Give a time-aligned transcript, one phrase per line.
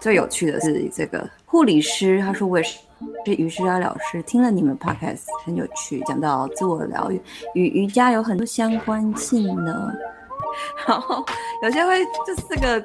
[0.00, 2.78] 最有趣的是这个护理师，他说我也是
[3.26, 7.20] 是瑜伽老师，听了你们 podcast 很有趣，讲到自我疗愈
[7.54, 9.92] 与瑜伽有很多相关性呢。
[10.86, 11.24] 然后
[11.62, 12.80] 有些会就四个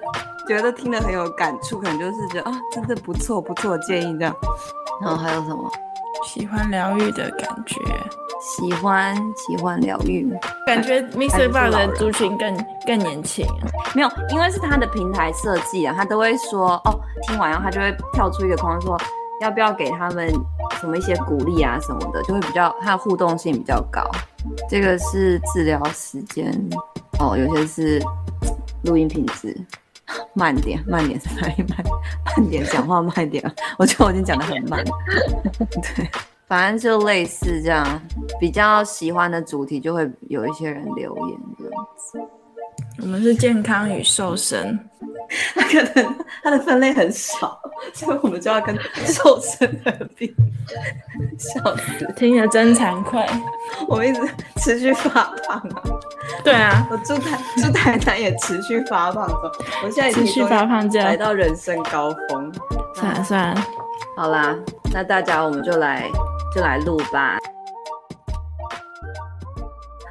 [0.47, 4.35] 觉得听得很有感触，可能就是觉得啊，真的不错不错建议这样。
[5.01, 5.71] 然后还有什么？
[6.25, 7.79] 喜欢疗愈的感觉，
[8.41, 10.31] 喜欢喜欢疗愈，
[10.65, 13.45] 感觉 MixerBox 的族群更更年轻。
[13.93, 18.97] 没有，因为是他的平台设计啊，他都会说哦，听完然后他就会跳出一个框，说
[19.41, 20.29] 要不要给他们
[20.79, 24.01] 什么一些鼓励啊什么的，就会比较他的互动性比较高。
[24.69, 26.51] 这个是治疗时间
[27.19, 28.01] 哦，有些是
[28.83, 29.55] 录音品质。
[30.33, 31.67] 慢点，慢点，慢点，
[32.37, 33.43] 慢点，讲话慢点。
[33.77, 34.83] 我觉得我已经讲得很慢。
[35.95, 36.09] 对，
[36.47, 38.01] 反正就类似这样，
[38.39, 42.19] 比较喜欢的主题就会有一些人留言这样子。
[43.01, 44.79] 我们是健康与瘦身，
[45.55, 47.59] 他可能它的分类很少，
[47.93, 50.33] 所以我们就要跟瘦身合并。
[51.37, 53.21] 笑死，听着真惭愧。
[53.87, 54.21] 我们一直
[54.57, 55.09] 持续发
[55.47, 55.83] 胖啊。
[56.43, 59.51] 对啊，我住台住台南也持续发胖中，
[59.83, 62.51] 我现在持续发胖，来到人生高峰。
[62.95, 63.67] 算了算了，
[64.15, 64.55] 好啦，
[64.93, 66.09] 那大家我们就来
[66.55, 67.37] 就来录吧。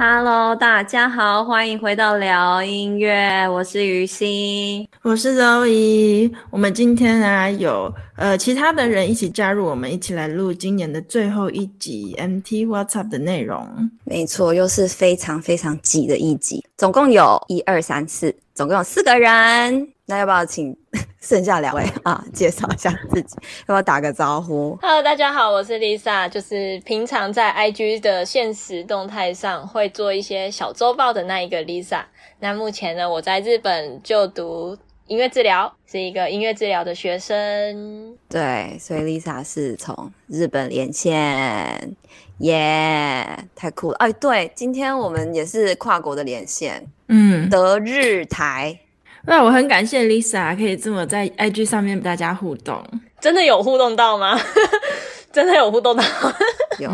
[0.05, 6.29] Hello，大家好，欢迎回到聊音乐，我是于心，我是周怡。
[6.51, 13.65] 我们今天啊有呃其他的人一起加入我们，一起来录今年的最后一集 MT What's Up 的内容。
[14.03, 19.87] 没错，又是非常非常挤的一集，总共有一二三四，总共有四个人。
[20.07, 20.77] 那要不要请
[21.21, 23.37] 剩下两位 啊介绍一下自己？
[23.61, 32.03] 要不要打个招呼？Hello，大家好，我是 Lisa，就是平常在 IG 的现实动态上会做一些小周报的那一个 Lisa。
[32.41, 38.17] 那目前呢，我在日本就读音乐治疗，是一个音乐治疗的学生。
[38.29, 41.95] 对，所以 Lisa 是从日本连线，
[42.39, 43.97] 耶、yeah，太酷了！
[43.99, 48.77] 哎，对，今天我们也是跨国的连线，嗯，德日台。
[49.25, 52.85] 那我很感谢 Lisa 可以这么在 IG 上面跟大家互动，
[53.21, 54.39] 真的有互动到吗？
[55.33, 56.05] 真的有互动到？
[56.79, 56.91] 有，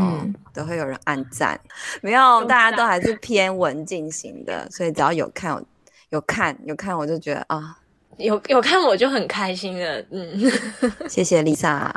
[0.54, 1.58] 都会有人按赞，
[2.02, 5.64] 没有，大家都还是偏文静型的，所以只要有看有
[6.10, 7.76] 有看有看，我就觉得啊，
[8.18, 10.04] 有有看我就很开心了。
[10.10, 10.52] 嗯，
[11.08, 11.90] 谢谢 Lisa，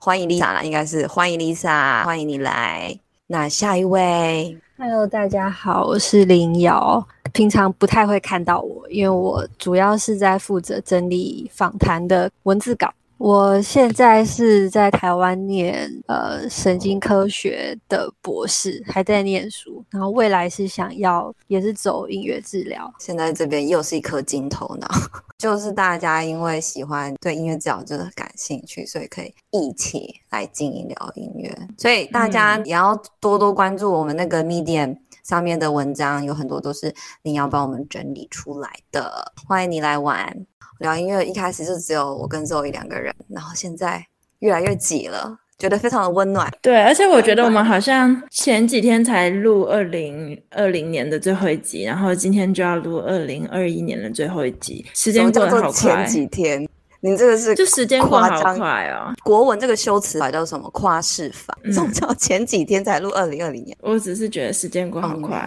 [0.00, 2.98] 欢迎 Lisa 啦，应该是欢迎 Lisa，欢迎你来。
[3.26, 7.06] 那下一位，Hello，大家好，我是林瑶。
[7.34, 12.90] 平常不太会看到我，因为我主要是在负责整理访谈的文字稿。
[13.16, 19.82] 我现在是在台湾念呃神经科学的博士，还在念书。
[19.90, 22.92] 然后未来是想要也是走音乐治疗。
[22.98, 24.88] 现在这边又是一颗金头脑，
[25.38, 31.56] 就是大家因为喜欢对音乐治疗真的感兴趣，所以可以一起来经营聊音乐。
[31.78, 34.98] 所以大家也要多多关注我们那个 Medium。
[35.24, 40.46] 上面的文章有很多都是你要帮我们整理出来的，欢迎你来玩
[40.80, 41.22] 聊音乐。
[41.22, 44.04] 一开始就只有我跟 Zoe 两个人，然后现在
[44.40, 46.52] 越来越挤了，觉得非常的温暖。
[46.60, 55.72] 对，而且我觉得我们好像前几天才录二零二零年的最后一集，然后今天就要录二零二一年的最后一集，时间过得好快。
[55.72, 56.68] 前几天。
[57.04, 59.12] 你这个是就时间过好快哦。
[59.22, 60.70] 国文这个修辞法叫什么？
[60.70, 61.54] 夸饰法。
[61.70, 63.76] 怎么叫前几天才录二零二零年？
[63.82, 65.46] 我只是觉得时间过好快。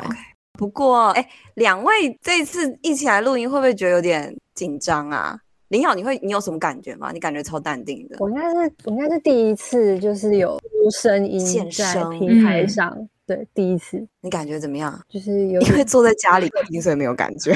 [0.53, 5.35] 不过，哎，两位这一次一起来录音，会不会觉得有点紧张啊？
[5.69, 7.09] 林瑶，你会你有什么感觉吗？
[7.11, 8.17] 你感觉超淡定的。
[8.19, 14.05] 我应该是我应该是第一次，就是有出声音在平台上，嗯、对，第一次。
[14.21, 14.99] 你感觉怎么样？
[15.09, 17.51] 就是有因为坐在家里听，所以没有感觉。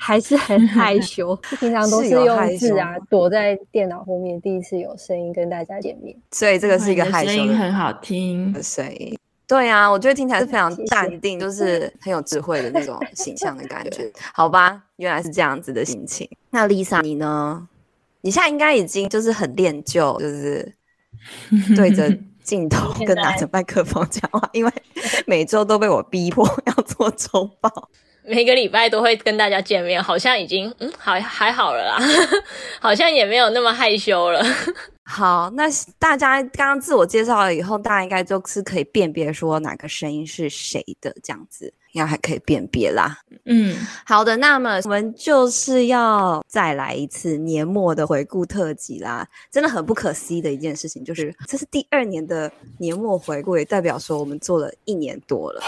[0.00, 4.40] 还是很 害羞，平常都是用字啊，躲在电脑后面。
[4.40, 9.16] 第一次有声音跟大家见面，所以这个是一个害羞的，声音很好听的声音。
[9.46, 14.10] 对啊，我觉得听起来是非常淡定，就是很有智慧的那种形象的感觉。
[14.32, 16.26] 好吧，原来是这样子的心情。
[16.48, 17.68] 那 Lisa 你呢？
[18.22, 20.72] 你现在应该已经就是很练就，就是
[21.76, 22.10] 对着
[22.42, 24.72] 镜头跟拿着麦克风讲话，因为
[25.26, 27.90] 每周都被我逼迫 要做周报。
[28.30, 31.98] 每个礼拜都会跟大家见面，好像已经嗯好还好了啦，
[32.80, 34.40] 好像也没有那么害羞了。
[35.04, 35.64] 好，那
[35.98, 43.18] 大家刚刚自我介绍了以后，大家应该就是可以辨别说哪个声音是谁的，这样子应该还可以辨别啦。
[43.44, 49.26] 嗯，好的，那么我们就是要再来一次年末的回顾特辑啦。
[49.50, 52.48] 真的很不可思议的一件事情，就是这是第二年的
[52.78, 55.60] 年末回顾，也代表说我们做了一年多了。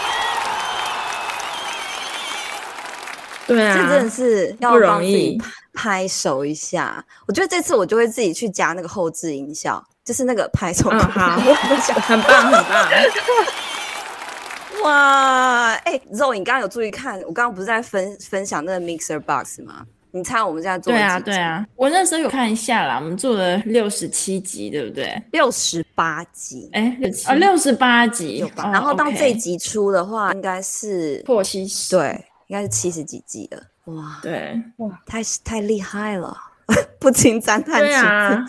[3.45, 5.41] 对啊，这真的是要不帮自己容易。
[5.73, 7.03] 拍手一下。
[7.27, 10.87] 我觉得这次我就会自己去加那个后置音效，就是那个拍手。
[10.91, 12.89] 嗯，好，很棒，很棒。
[14.83, 17.19] 哇，哎、欸，肉，你刚刚有注意看？
[17.21, 19.85] 我刚刚不是在分分享那个 Mixer Box 吗？
[20.11, 20.93] 你猜我们现在做？
[20.93, 25.19] 对啊，对啊，我那时候有看一下啦，我们做了六十七集，对不对？
[25.31, 33.61] 六十八集，哎，六七啊，六十八集，哦、然后到这集出的话，应该是破七十，对，应该是七十几集了。
[33.85, 36.35] 哇，对，哇，太太厉害了，
[36.99, 38.45] 不禁赞叹对啊，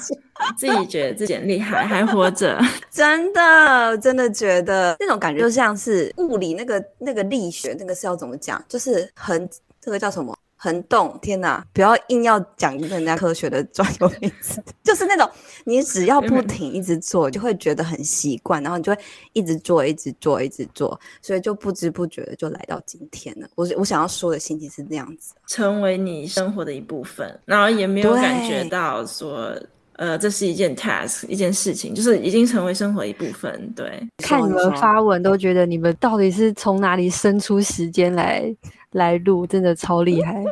[0.56, 2.60] 自己觉得自己很厉害，还活着，
[2.90, 8.62] 真的，真的觉得那种感觉就像是物理那个那个力学，那个是要怎么讲？
[8.68, 9.48] 就是很
[9.80, 10.36] 这个叫什么？
[10.64, 11.62] 横动，天哪！
[11.75, 15.28] 不要硬要讲人家科学的专有名词， 就是那种
[15.64, 18.99] 你只要不停一直做，就会觉得很习惯，然后你就会
[19.34, 23.46] 一直做，一直做，一直做，所以就不知不觉的就来到今天了。
[23.56, 29.55] 我我想要说的心情是这样子，成为你生活的一部分，然后也没有感觉到说，
[29.96, 33.70] 呃，这是一件 task，一件事情，就是已经成为生活一部分。
[33.76, 38.50] 对，看你们发文都觉得你们到底是从哪里生出时间来？
[38.94, 40.43] 来录真的超厉害，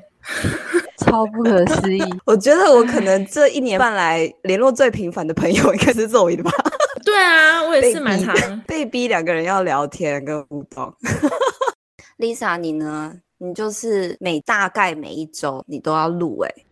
[0.99, 2.03] 超不可思议。
[2.27, 6.51] 我觉得我可能这一年半来联络最频繁的朋友应该是 Zoe 的吧？
[7.05, 10.93] 对啊，我也是蛮常被逼两个人要聊天跟互动。
[12.19, 13.15] Lisa，你呢？
[13.39, 16.67] 你就是每大概每一周你都要录哎、欸，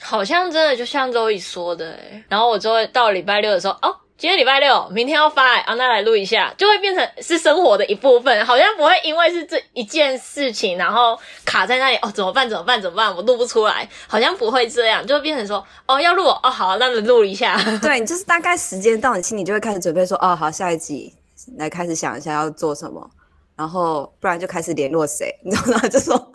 [0.00, 2.24] 好像真的就像 Zoe 说的哎、欸。
[2.28, 3.94] 然后我就会到礼拜六的时候哦。
[4.18, 12.50] 今天礼拜六，明天要发，啊，那来录一下，就会变成是生活的一部分，好像不会因为是这一件事情，然后卡在那里，哦，怎么办？
[12.50, 12.82] 怎么办？
[12.82, 13.14] 怎么办？
[13.14, 17.56] 我录不出来，好像不会这样，就会变成说，哦，要录，哦，好，那你录一下。
[17.80, 21.14] 对，就是大概时间到，你心里就会开始准备说，哦，好，下一集
[21.56, 23.08] 来开始想一下要做什么，
[23.54, 25.88] 然后不然就开始联络谁，你知道吗？
[25.88, 26.32] 就说，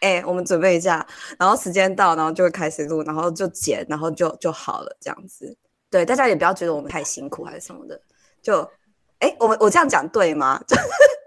[0.00, 1.06] 哎、我们准备一下，
[1.38, 5.56] 然后时间到，然后就会开始录，然后就剪，然后就就好了，这样子。
[5.92, 8.00] 对，大家也不要觉得我们太辛苦还是什么的，
[8.42, 8.68] 就，
[9.18, 10.58] 哎，我们我这样讲对吗？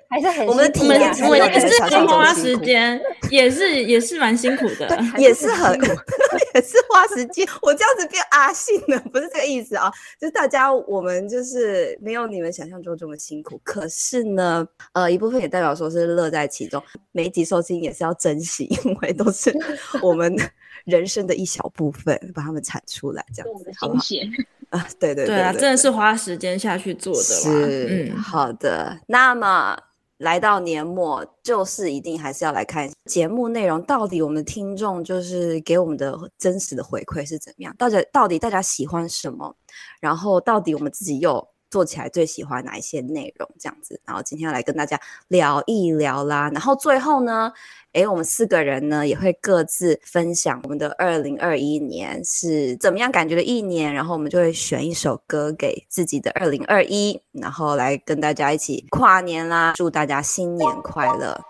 [0.07, 5.77] 还是很我们的体验，我们也是很花时间，也是也是蛮辛苦的，也是很
[6.53, 7.45] 也是花时间。
[7.61, 9.91] 我这样子变阿信了，不是这个意思啊，
[10.21, 19.51] 就是大家我们就是没有你们想象中这么辛苦，可是呢，呃，一部分也代表说是乐在其中，每一集收听也是要珍惜，因为都是
[20.01, 20.33] 我们
[20.85, 24.03] 人生的一小部分，把它们产出来，这样子，好不好？
[24.69, 27.21] 啊，对对对，对，对啊，真的是花时间下去做的。
[27.21, 28.99] 是，嗯，好的。
[29.07, 29.77] 那么
[30.17, 37.75] 来到年末，就是一定还是要来看节目内容，到底我们的听众就是给我们的真实的回馈是怎么样？
[37.77, 39.55] 到底到底大家喜欢什么？
[39.99, 43.49] 然后到底我们自己又做起来最喜欢哪一些内容？
[43.59, 46.49] 这样子，然后今天要来跟大家聊一聊啦。
[46.53, 47.51] 然后最后呢？
[47.93, 61.41] 诶，我们四个人呢也会各自分享我们的二零二一年是怎么样感觉的一年，然后我们就会选一首歌给自己的二零二一，然后来跟大家一起跨年啦，祝大家新年快乐。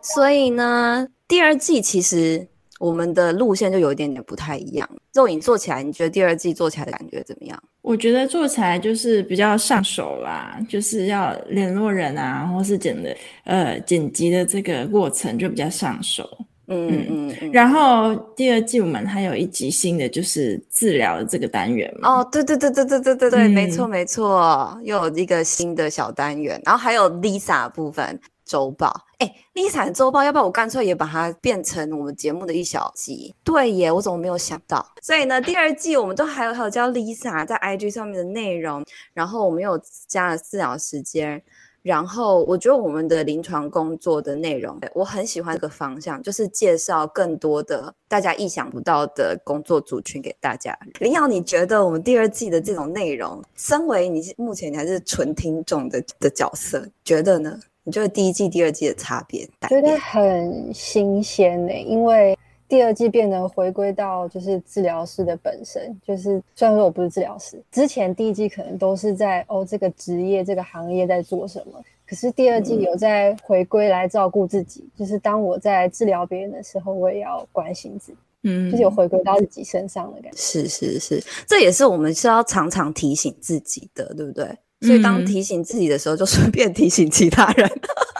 [0.00, 2.48] 所以呢，第二季其实
[2.78, 4.88] 我们的路线就有一点点不太一样。
[5.14, 7.62] 肉影做起来，你觉得第二季做起来的感觉怎么样？
[7.82, 16.28] 我觉得做起来就是比较上手啦，就是要联络人啊，或是剪的呃剪辑的这个过程就比较上手。
[16.68, 17.52] 嗯嗯嗯，嗯。
[17.52, 22.18] 然后第二季我们还有一集新的，就是治疗的这个单元嘛。
[22.18, 28.20] 哦，对对对对对对对对，嗯、没错没错，又有一个新的小单元，然后还有 Lisa 部分。
[28.46, 33.34] 周报，哎，Lisa 的周报，要不要我干脆也把它变成我们节目的一小集？
[33.42, 34.86] 对耶，我怎么没有想到？
[35.02, 41.42] 所以呢，第二季我们都还有还有教 Lisa 在 IG 上面的内容，然后我们又加了治疗时间，
[41.82, 50.76] 然后我觉得我们的临床工作的内容，我很喜欢这个方向，就是介绍更多的大家意想不到的工作族群给大家。
[51.00, 57.58] 林瑶，你觉得我们第二季的这种内容，身为你目前你还是纯听众的的角色，觉得呢？
[57.86, 59.48] 你觉得第一季、第二季的差别？
[59.68, 80.36] 觉得很新鲜呢、欸，因为第二季变得回归到就是治疗师的本身，就是虽然说我不是治疗师，之前第一季可能都是在哦这个职业、这个行业在做什么，可是第二季有在回归来照顾自己、嗯，就是当我在治疗别人的时候，我也要关心自己，嗯，就是有回归到自己身上的感觉。
[80.36, 84.44] 是是是，这也是我们是要常常提醒自己的，对不对？
[84.82, 87.70] 所以当提醒自己的时候，就顺便提醒其他人，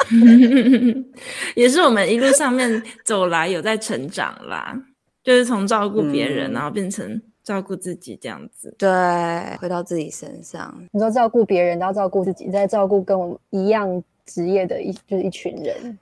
[1.54, 4.74] 也是我们一路上面走来有在成长啦。
[5.22, 8.74] 就是从照顾别人、嗯，然后变成照顾自己这样子。
[8.78, 8.88] 对，
[9.58, 10.72] 回到自己身上。
[10.92, 15.98] 你说照顾别人，都要照顾自己，再照顾跟我们一样职业的一就是一群人。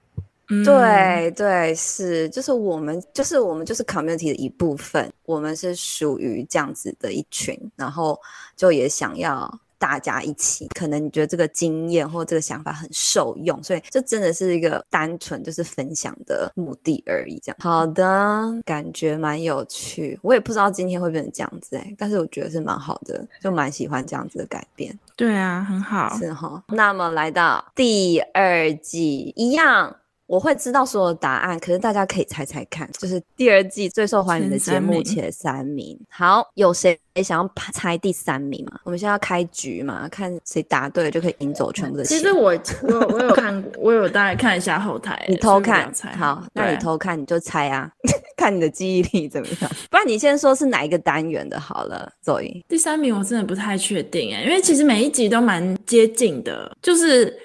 [0.50, 8.20] 嗯、对对是，就是我们就是我们就是 community 的一部分，我们是属于这样子的一群，然后
[8.54, 9.50] 就也想要。
[9.78, 17.40] 大家一起，可能你觉得这个经验或这个想法很受用，所以这真的是一个单纯就是分享的目的而已。
[17.42, 20.18] 这样好的，感觉蛮有趣。
[20.22, 24.96] 我也不知道今天会变成这样子哎，但是我觉得是蛮好的，就蛮喜欢这样子的改变。
[25.16, 26.62] 对啊，很好，是哈。
[26.68, 29.94] 那么来到第二季，一样。
[30.34, 35.96] 我会知道所有答案，可是大家可以猜猜看，就是第二季最受欢迎的节目前三名。
[36.08, 38.80] 好，有谁想要猜第三名吗？
[38.82, 42.18] 我们现在要开局嘛，看谁答对就可以赢走全部的钱。
[42.18, 45.24] 其实我我我有看过，我有大概看一下后台。
[45.30, 47.88] 你偷看，好，那你偷看你就猜啊，
[48.36, 49.70] 看你的记忆力怎么样。
[49.88, 52.60] 不然你先说是哪一个单元的好了，Zoe。
[52.68, 57.38] 第三名我真的不太确定哎，因为其实每一集都蛮接近的，就是。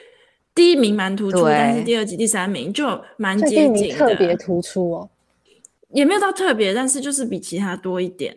[0.59, 5.09] 第一名蛮突出，但是第二集第三名就蛮接近的，特别突出哦，
[5.93, 8.35] 也没有到特别，但是就是比其他多一点，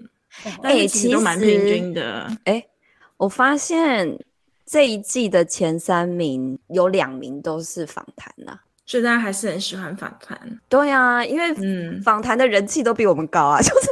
[0.62, 2.28] 哎、欸，其实都蛮平均的。
[2.44, 2.68] 哎、欸，
[3.16, 4.16] 我发现
[4.64, 10.38] 这一季的前三名有两名都是访谈呐，所以大家还是很喜欢访谈。
[10.68, 13.88] 对啊，因为嗯，访谈的人气都比我们高啊，就是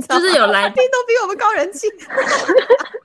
[0.00, 1.86] 就是有来宾都比我们高人气。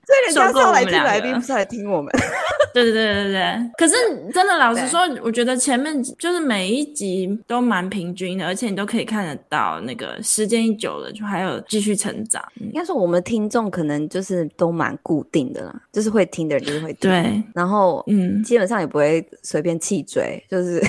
[0.10, 2.12] 所以人家是来听来宾，不是来听我们。
[2.74, 3.72] 对对对对对。
[3.78, 3.94] 可是
[4.34, 12.44] 真的，老实说，我觉得前面就是每一集都蛮平均的，而且你都可以看得到，那个时间一久了，就还有继续成长。
[12.56, 17.12] 应该说，我们听众可能就是都蛮固定的啦，就是会听的人就是会听。
[17.12, 17.44] 对。
[17.54, 20.82] 然后，嗯，基本上也不会随便弃追，就是。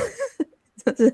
[0.85, 1.13] 就是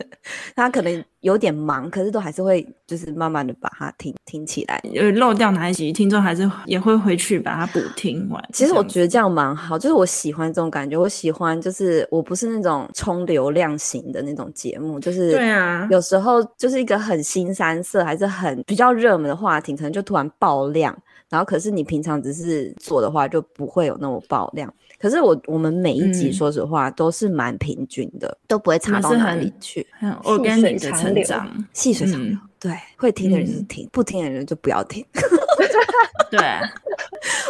[0.55, 4.81] 他可能有点忙，可是都还是会就是慢慢的把它听听起来。
[4.93, 8.43] 有漏掉哪一集，听众还是也会回去把它补听完。
[8.53, 10.97] 其实我觉得这样蛮好，就是我喜欢这种感觉。
[10.97, 20.97] 我喜欢就是我不是那种冲流量型的那种节目，就是对啊，有时候就是一个很新三色还是很比较热门的话题，可能就突然爆量，
[21.29, 24.73] 然后可是你平常只是做的话就不会有那么爆量。
[25.07, 29.87] 可是我我们每一集说实话都是蛮平均的，嗯、都不会差到哪里去。
[30.25, 32.37] 我跟你的成长流，细水长流。
[32.59, 35.07] 对，会听的人就听，嗯、不听的人就不要听。
[36.29, 36.41] 对，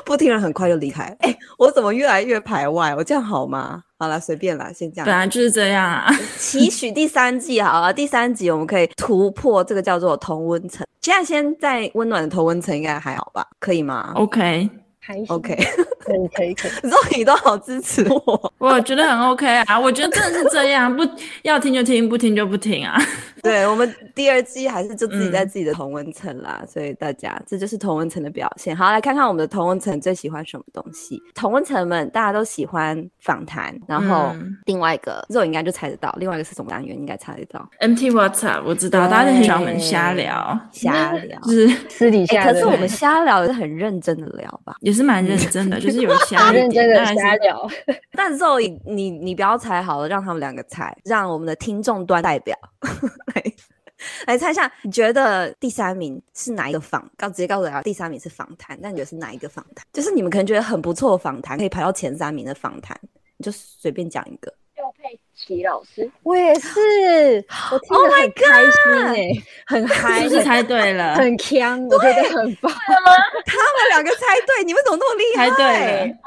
[0.05, 1.05] 不听人很快就离开。
[1.21, 2.95] 哎、欸，我怎么越来越排外？
[2.95, 3.83] 我这样好吗？
[3.97, 5.07] 好了，随便啦，先这样。
[5.07, 6.15] 本来就是这样啊。
[6.37, 10.87] 期许第三季好了，第三集我们可以突破这个叫做同温层。
[11.01, 13.47] 现在先在温暖的同温层应该还好吧？
[13.59, 14.69] 可以吗？OK。
[15.29, 15.55] OK，
[16.01, 21.03] 可以可以可以，肉你 都好支持我， 我觉得很 OK 啊，我觉得真的是这样，不
[21.43, 22.97] 要听就听，不听就不听啊。
[23.43, 28.77] 对，我们第二季还是就自己在自己的同温层啦，嗯、所以大家这就是同温层的表现。
[28.77, 31.23] 好，来看看我们的同温层最喜欢什么东西。
[31.33, 34.35] 同温层们大家都喜欢访谈，然后
[34.65, 37.69] 另外一个这种应该就猜得到，另外一个是什么单元应该猜得到。
[37.79, 42.53] MT WhatsApp 我知道，大家很喜欢我们瞎聊，瞎聊就是私底下、欸。
[42.53, 44.75] 可是我们瞎聊也是很认真的聊吧？
[44.81, 47.69] 也是蛮认真的，就是有瞎认真的瞎聊。
[48.13, 52.57] 但是肉，你你不要猜好了，让他们两个猜，让我们的听众端代表。
[53.35, 53.43] 来
[54.27, 57.09] 来猜一下，你觉得第三名是哪一个访？
[57.17, 59.87] 告直接告诉大家，第三名是访谈，但你觉得是哪一个访谈？
[59.93, 62.99] 就是你们可能觉得很不错的访谈，可以排到前三名的访谈，
[63.37, 64.53] 你就随便讲一个。
[65.37, 71.15] 廖佩琦老师，我也是， 我听得很开心哎、欸，很嗨，是不是猜对了？
[71.15, 72.73] 很强，我觉得很棒。
[73.45, 75.51] 他们两个猜对，你们怎么那么厉害？
[75.51, 76.19] 猜对了，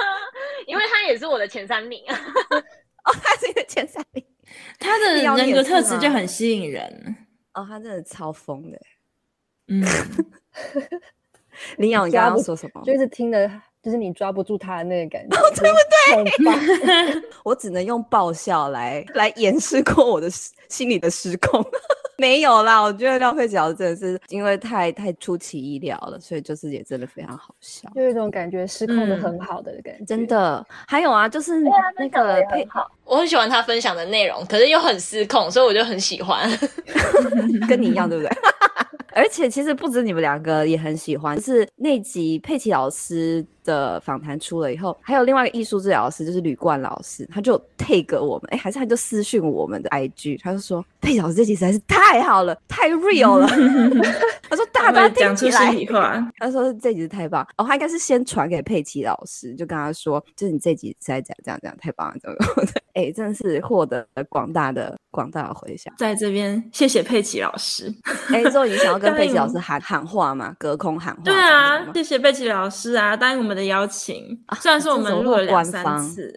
[0.66, 4.24] 因为他也是我的前三名 哦，他是你的前三名。
[4.78, 7.16] 他的人格特质就很吸引人
[7.54, 8.78] 哦，他真的超疯的。
[9.68, 9.82] 嗯，
[11.78, 12.82] 林瑶，你刚刚说什么？
[12.84, 13.50] 就是听的，
[13.84, 16.30] 就是你抓不住他的那个感觉，对不
[16.86, 17.22] 对？
[17.44, 20.28] 我只能用爆笑来来掩饰过我的
[20.68, 21.62] 心里的失控。
[22.16, 30.04] 没有啦，我觉得廖佩琦老师真的是因为太太出其意料了，所以就是也真的非常好笑，就有一种感觉失控的很好的感觉。
[30.04, 31.60] 嗯、真的，还有啊，就是
[31.98, 32.66] 那个佩，
[33.04, 36.48] 我很喜欢他分享的内容，可是又很失控，所以我就很喜欢，
[37.68, 38.32] 跟你一样，对不对？
[39.12, 53.48] 而且其实不止你们两个也很喜欢，就是那集佩奇老师的访谈出了以后，还有另外一个艺术治疗师，就是吕冠老师，他就 take 我们，哎，还是他就私讯我们的 IG，他就说佩老师这集实在是太好了，太 real 了。
[54.48, 55.88] 他说大家讲出心
[56.38, 62.36] 他说这集太棒哦，他应该是先传给佩奇老师，就跟他说，就是你这集实在讲这样这样太棒了，这样
[62.94, 67.92] 哎，真的是获得了广大的广大的回响，在这边谢谢佩奇老师。
[68.30, 70.54] 哎，之后你想要跟佩奇老师喊喊话吗？
[70.58, 71.22] 隔空喊话？
[71.24, 74.38] 对啊，谢谢佩奇老师啊，答应我们的邀请。
[74.60, 76.32] 虽然说我们录了两三次，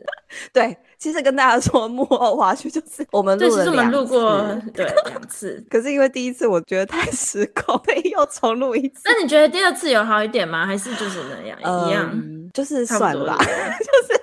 [0.53, 5.63] 对，其实跟大家说幕后花絮就是我们录了两次，过对两次。
[5.69, 9.01] 可是因为第一次我觉得太失控，所 以又重录一次。
[9.05, 10.65] 那你觉得第二次有好一点吗？
[10.65, 12.49] 还是就是那样一样？
[12.53, 14.21] 就是算了， 就是。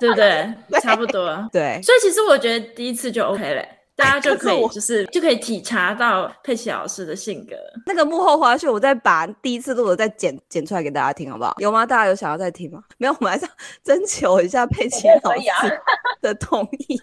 [0.00, 0.54] 对不对？
[0.80, 1.46] 差不多。
[1.52, 3.62] 对，所以其实我觉得第一次就 OK 了，
[3.94, 7.54] 大家就 可以就是就可以体察到佩奇老师的性格。
[7.86, 11.54] 那个幕后花絮，我再把第一次录的再剪剪出来给大家听，好不好？
[11.58, 11.84] 有吗？
[11.84, 12.82] 大家有想要再听吗？
[12.98, 13.52] 没有，我们还是要
[13.84, 15.80] 征求一下佩奇老师
[16.20, 17.00] 的同意。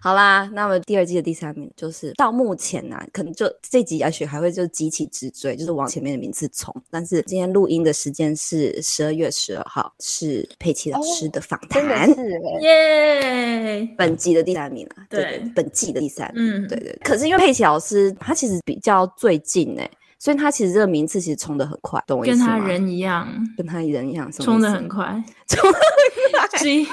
[0.00, 6.74] 好啦，那么第二季的第三名就是到目前呢、啊，可能就这集也许还会就急起直追，就是往前面的名次冲。
[6.90, 13.88] 但是今天录音的时间是十二月十二号，是佩奇老师的访谈，哦、是耶!
[13.96, 16.98] 本季的第三名啊，对，对，对，本季的第三名，嗯，对，对对。
[17.02, 19.82] 可是因为佩奇老师他其实比较最近呢。
[20.18, 22.54] 所以他其实这个名次其实冲得很快，懂我意思吗？
[22.54, 25.04] 跟他人一样，跟他人一样，冲得很快，
[25.46, 26.58] 冲得很快。
[26.58, 26.86] 十一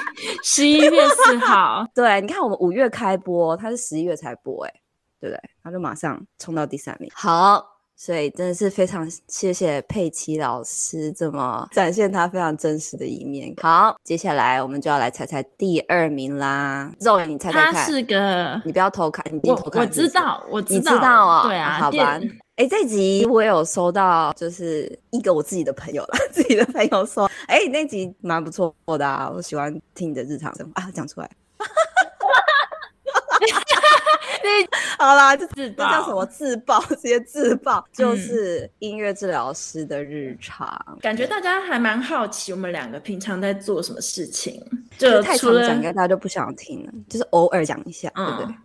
[0.44, 4.72] 十一月四号， 对，你看我们五月开播，他是十一月才播，哎，
[5.20, 5.42] 对不对？
[5.62, 7.10] 他就马上冲到第三名。
[7.14, 7.66] 好，
[7.96, 13.52] 所以真的是非常谢谢佩奇老师这么展现他非常真实的一面。
[13.60, 16.92] 好，接下来我们就要来猜猜第二名啦。
[17.00, 19.82] 肉眼，你猜猜看，他是个，你不要偷看，你别偷看。
[19.82, 21.42] 我知道，我知道，你知道哦。
[21.48, 22.20] 对啊，好吧。
[22.56, 31.30] 哎、欸，这集我有收到，就是一个我自己的朋友啦， 自己的朋友说，哎、欸，那集蛮不错的啊，我喜欢听你的日常生活啊，讲出来，
[34.98, 36.80] 好啦，这这叫什么自爆？
[36.88, 40.96] 直接自爆，就是音乐治疗师的日常、嗯。
[41.02, 44.64] 感觉大家还蛮好奇，我们两个平常在做什么事情，
[44.96, 48.56] 就太常讲，应该大家就不想听了，就是偶尔讲一下，嗯、对不对？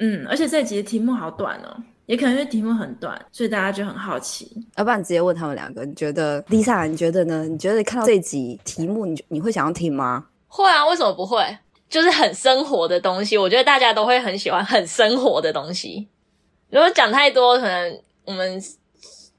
[0.00, 1.82] 嗯，而且这集的题目好短哦。
[2.12, 4.46] 也可能因为题目很短，所以大家就很好奇。
[4.76, 7.46] 要不然你直接问他们两个，你觉得 Lisa，你觉得呢？
[7.48, 10.26] 你觉得看到这集题目，你你会想要听吗？
[10.46, 11.56] 会啊，为什么不会？
[11.88, 16.06] 就是很生活的东西，我觉得大家都会很喜欢很生活的东西。
[16.68, 18.62] 如果讲太多，可能我们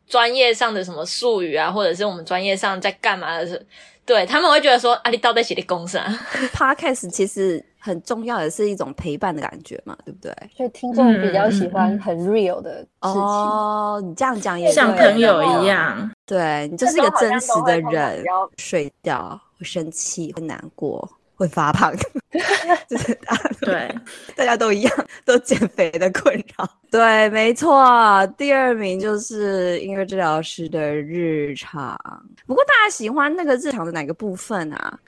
[0.07, 3.63] 专业上的什么术语啊，或者是我们专业上在干嘛的时，
[4.03, 6.11] 对他们会觉得说啊，你到底写的公司啊
[6.51, 7.63] ？Podcast 其实。
[7.85, 10.33] 很重要的是一种陪伴的感觉嘛，对不对？
[10.55, 13.21] 所以听众比较喜欢很 real 的事情。
[13.21, 18.23] 哦，你这样讲也像朋友一样，对，你就是一个真实的人。
[18.57, 21.09] 睡觉会生气，会难过。
[21.35, 21.93] 会发胖，
[22.87, 23.95] 就是大对，
[24.35, 24.93] 大家都一样，
[25.25, 26.69] 都减肥的困扰。
[26.91, 28.25] 对，没错。
[28.37, 31.97] 第二名就是音乐治疗师的日常。
[32.45, 34.99] 不过大家喜欢那个日常的哪个部分啊？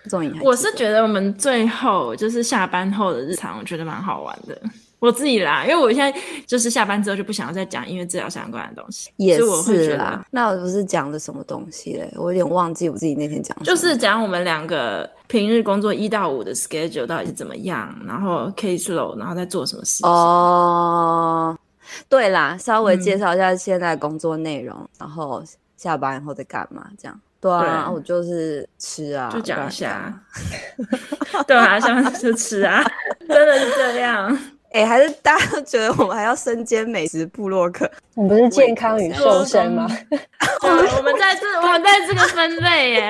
[0.42, 4.60] 我是觉得我们最后就是下班后的日常，我觉得蛮好玩的。
[5.06, 10.26] 我自己啦，因为我现在就是下班之后就不想要再讲音乐治疗相关的东西，也是啦。
[10.32, 12.12] 那我不是讲的什么东西嘞？
[12.16, 13.56] 我有点忘记我自己那天讲。
[13.64, 20.10] 就是讲我们两个平日工作一到五的 schedule 到底是怎么样，然后 case load，然后在做什么事情。
[20.10, 21.58] 哦，
[22.10, 25.44] 对啦，稍微介绍一下现在工作内容，嗯，然后
[25.78, 26.88] 下班以后在干嘛？
[26.98, 27.20] 这样。
[27.42, 30.12] 对啊，对我就是吃啊，就讲一下。
[31.46, 32.84] 对啊，下班就吃啊，
[33.28, 34.36] 真的是这样。
[34.76, 37.90] 哎、欸，还是大家都觉得我们还要身兼美食部落客？
[38.14, 39.88] 我们不是健康与瘦身吗？
[40.64, 43.10] 我们我们在这我们在这个分类耶。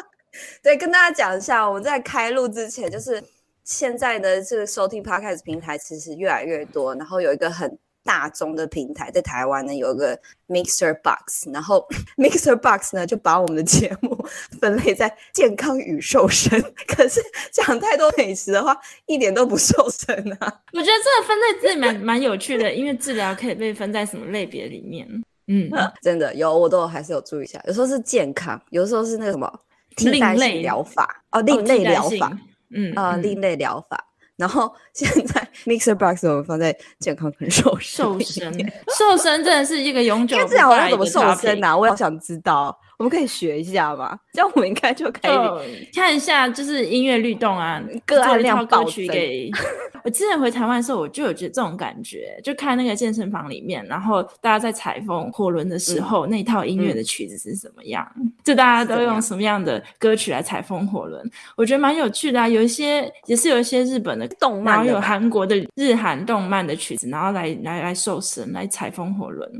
[0.64, 3.22] 对，跟大家讲一下，我们在开录之前，就是
[3.64, 7.78] 现在的这个收听 Podcast 平台其实越来越多，然后有一个很。
[8.04, 14.16] 大众的平台在台湾呢，有一个 Mixer Box，然后 Mixer Box 呢就把我们的节目
[14.60, 16.62] 分类在健康与瘦身。
[16.86, 20.60] 可是讲太多美食的话，一点都不瘦身啊！
[20.72, 25.08] 我觉得这个分类真的蛮蛮有趣的，因为治疗可以被分在什么类别里面？
[25.46, 27.60] 嗯，真的有，我都还是有注意一下。
[27.66, 29.60] 有时候是健康，有时候是那个什么
[29.96, 32.38] 替代性疗法哦，另类疗法，
[32.70, 34.02] 嗯啊、呃，另类疗法。
[34.36, 40.36] 然后现在 Mixer Box 我们放在健康跟瘦身，瘦身，瘦身真的是一个永久。
[40.48, 41.76] 这样我要怎么瘦身啊？
[41.76, 42.76] 我也好想知道。
[42.96, 44.18] 我我们可以学一下吧？
[44.32, 49.50] 这样我们应该就可以看一下，就是音乐律动啊，个案量歌曲给。
[50.02, 58.06] 我之前回台湾的时候，我就有觉得这种感觉，就看那个健身房里面，然后大家在采风火轮的时候，嗯、那一套音乐的曲子是什么样？
[58.16, 61.30] 嗯、就大家都用什么样的歌曲来采风火轮？
[61.56, 62.48] 我觉得蛮有趣的啊。
[62.48, 69.50] 有一些也是有一些日本的动漫，然后有韩国的日韩动漫的曲子，然后来来来受神来踩风火轮，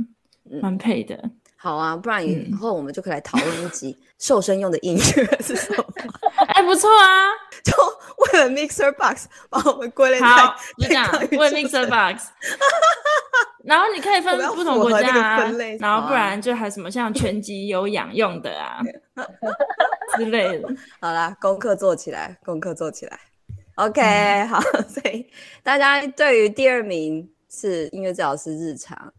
[0.62, 1.18] 蛮配的。
[1.57, 5.85] 好啊，不然以后我们就可以来讨论一集 瘦身用的音乐是什么？
[6.48, 7.30] 哎，不错啊！
[7.64, 7.72] 就
[8.18, 12.28] 为了 Mixer Box 把我们归类在好，就这样，为 Mixer Box。
[13.64, 18.83] 然后你可以分不同国家啊，然后不然就还什么像拳击有氧用的啊
[20.18, 20.68] 之类的。
[21.00, 23.18] 好啦，功课做起来，功课做起来。
[23.77, 25.27] OK，、嗯、 好，所以
[25.63, 29.13] 大家对于第二名是音乐治疗师日常。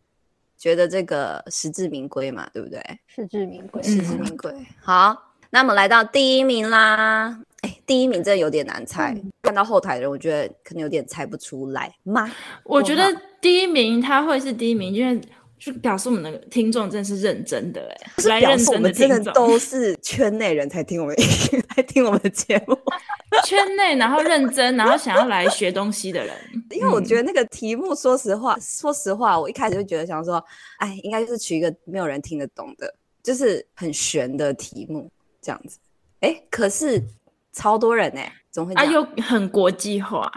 [0.58, 2.82] 觉得这个实至名归嘛，对不对？
[3.08, 4.52] 实至名归，实至名归。
[4.82, 5.16] 好，
[5.52, 7.40] 那么来到第一名啦。
[7.62, 9.14] 哎，第一名真的有点难猜。
[9.14, 12.34] 嗯、看到后台的人，我觉得可能有点猜不出来吗？
[12.64, 13.04] 我觉得
[13.40, 15.22] 第一名他会是第一名，因为
[15.58, 21.16] 就表示我们的听众真的是认真的哎，是表示我们真的都是圈内人才听我们，
[21.76, 22.78] 才听我们的节目。
[23.44, 26.34] 圈内，然后认真，然后想要来学东西的人，
[26.72, 30.44] 因为我觉得那个题目，说实话，嗯、说实话，我一开始就觉得想说，
[30.78, 35.10] 哎，应该就是取一个没有人听得懂的，就是很玄的题目
[35.42, 35.78] 这样子。
[36.22, 37.04] 哎，可是
[37.52, 40.32] 超多人哎，总会啊，又很国际化，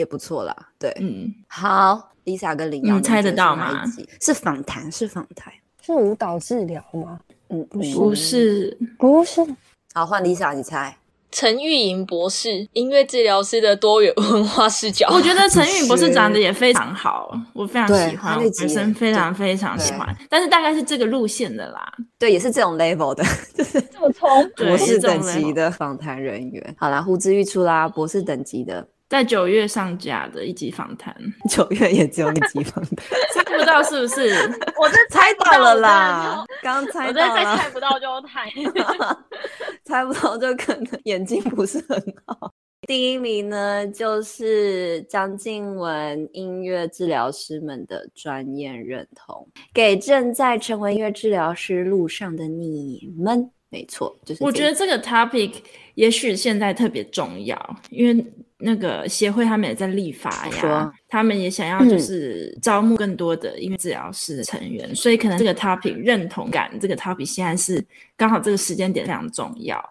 [0.00, 0.56] 也不错啦。
[0.78, 3.84] 对，嗯，好，Lisa 跟林瑶，你猜得到吗？
[4.20, 7.20] 是访谈，是访谈，是舞蹈治疗吗？
[7.48, 9.46] 嗯，不是，不是，不是。
[9.94, 10.96] 好，换 Lisa，你猜。
[11.32, 15.08] 陈玉莹博士，音乐治疗师的多元文化视角。
[15.12, 20.16] 我觉得陈玉莹博士长得也非常好，我非常喜欢，我本身非常非常喜欢。
[20.28, 23.22] 但是大概是这个路线的啦，对，也是这种 level 的，
[23.54, 26.74] 就是这么聪，博士等级的访谈人员。
[26.76, 28.88] 好啦，呼之欲出啦，博士等级的。
[29.10, 31.12] 在九月上架的一集访谈，
[31.50, 32.96] 九月也只有一集访谈，
[33.34, 34.30] 猜不到是不是？
[34.80, 38.48] 我这猜到了啦，刚猜到了，我再猜不到就太，
[39.84, 42.52] 猜不到就可能眼睛不是很好。
[42.86, 53.50] 第一名呢，就是张静文音乐治疗师们的专业认同，给正在成为音乐治疗师路上的你们。
[53.70, 55.52] 没错，就是我觉得这个 topic
[55.94, 58.24] 也许现在特别重要，因为。
[58.62, 67.82] 那个协会他们也在立法呀，他们也想要就是招募更多的音乐治疗师的成员，嗯、所以可能这个 topic 认同感，这个 topic 现在是
[68.18, 69.82] 刚好这个时间点非常重要，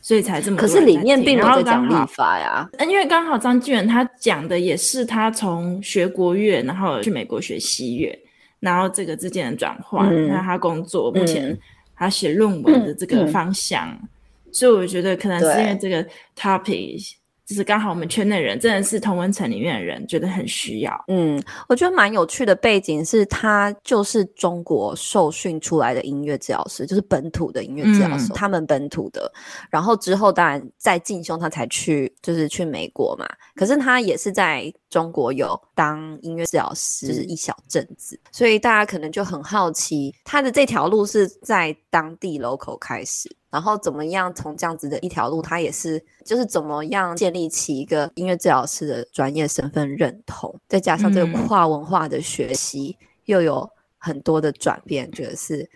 [0.00, 0.56] 所以才这么。
[0.56, 8.18] 可是里面并没有在讲立法呀，因为刚好张纪元他讲的也是他从学国乐，然后去美国学西乐，
[8.58, 11.56] 然后这个之间的转换，那、嗯、他工作目前
[11.94, 14.08] 他写论文的这个方向，嗯嗯、
[14.50, 16.04] 所以我觉得可能是因为这个
[16.36, 17.12] topic。
[17.46, 21.04] 就是刚好我们圈内人真的是同温层里面的人，觉得很需要。
[21.06, 29.32] 嗯，我觉得蛮有趣的背景是，他就是中国受训出来的音乐治疗师，就是本土的音乐治疗师，嗯、他们本土的。
[29.70, 33.24] 然后之后当然在进修，他才去就是去美国嘛。
[33.54, 38.18] 可是他也是在中国有当音乐治疗师，就是一小阵子。
[38.32, 43.30] 所以大家可能就很好奇，他的这条路是在当地 local 开始。
[43.48, 55.66] 然后怎么样从这样子的一条路，他也是就是怎么样建立起一个音乐治疗师的专业身份认同，再加上这个跨文化的学习，嗯、又有很多的转变，觉得是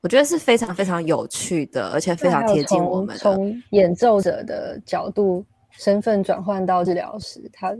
[0.00, 3.18] 我觉得是非常非常有趣的，而且非常贴近我们的。
[3.18, 7.72] 从演奏者的角度身份转换到治疗师，他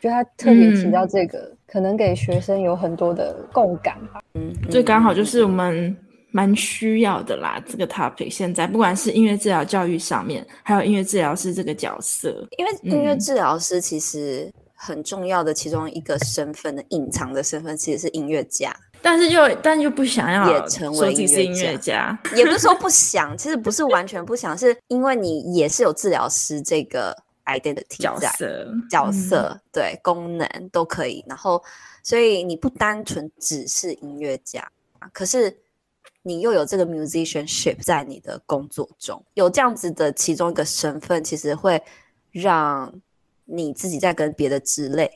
[0.00, 4.20] 觉得他特别提到这个，嗯、可能给学生有很多的共感吧。
[4.34, 5.96] 嗯，这刚好就是我们。
[6.32, 28.68] 蛮需要的啦，这个 topic 现在不管是音乐治疗教育上面，还有音乐治疗师这个角色，因为音乐治疗师其实很重要的其中一个身份的隐藏的身份其实是音乐家，但是又但又不想要也成为音乐家，也不是说不想，其实不是完全不想， 是因为你也是有治疗师这个 identity 角色。
[28.90, 31.62] 角色、嗯、对功能都可以，然后
[32.02, 34.62] 所以你不单纯只是音乐家，
[35.14, 35.56] 可是。
[36.26, 41.80] 你又有这个 musicianship 在你的工作中，有这样子的其中一个身份，其实会
[42.32, 42.92] 让
[43.44, 45.08] 你自己在跟别的职类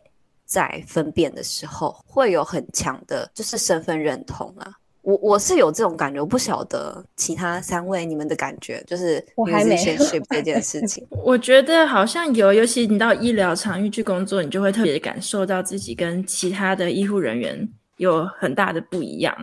[0.44, 4.72] 在分辨的时候，会有很强的，就是身份认同啊。
[5.02, 11.04] 我我是有这种感觉，我不晓得其他三位你们的感觉，就是 musicianship 这件事情。
[11.10, 19.34] 我觉得好像有，尤其你到医疗场域去工作，你就会特别感受到自己跟其他的医护人员有很大的不一样。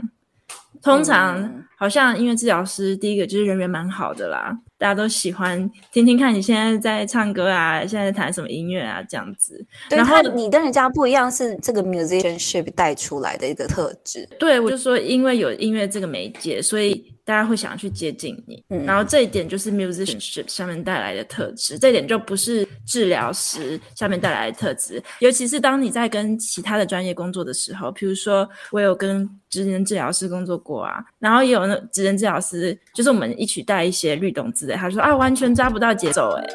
[0.87, 9.63] 通常好像音乐治疗师第一个就是人缘蛮好的啦，大家都喜欢听听看你现在在唱歌啊，现在在弹什么音乐啊这样子。
[9.89, 14.27] 然后你跟人家不一样，是这个 musicianship 带出来的一个特质。
[14.39, 17.13] 对，我就说因为有音乐这个媒介，所以。
[17.27, 25.03] 大家会想要去接近你，嗯、然后这一点就是 musicianship 上面带来的特质，这一点就不是治疗师下面带来的特质。
[25.19, 36.47] 尤其是当你在跟其他的专业工作的时候，比如说我有跟职能治疗师工作过啊，然后也有那职能治疗师，就是我们一起带一些律动之类，他说啊，完全抓不到节奏哎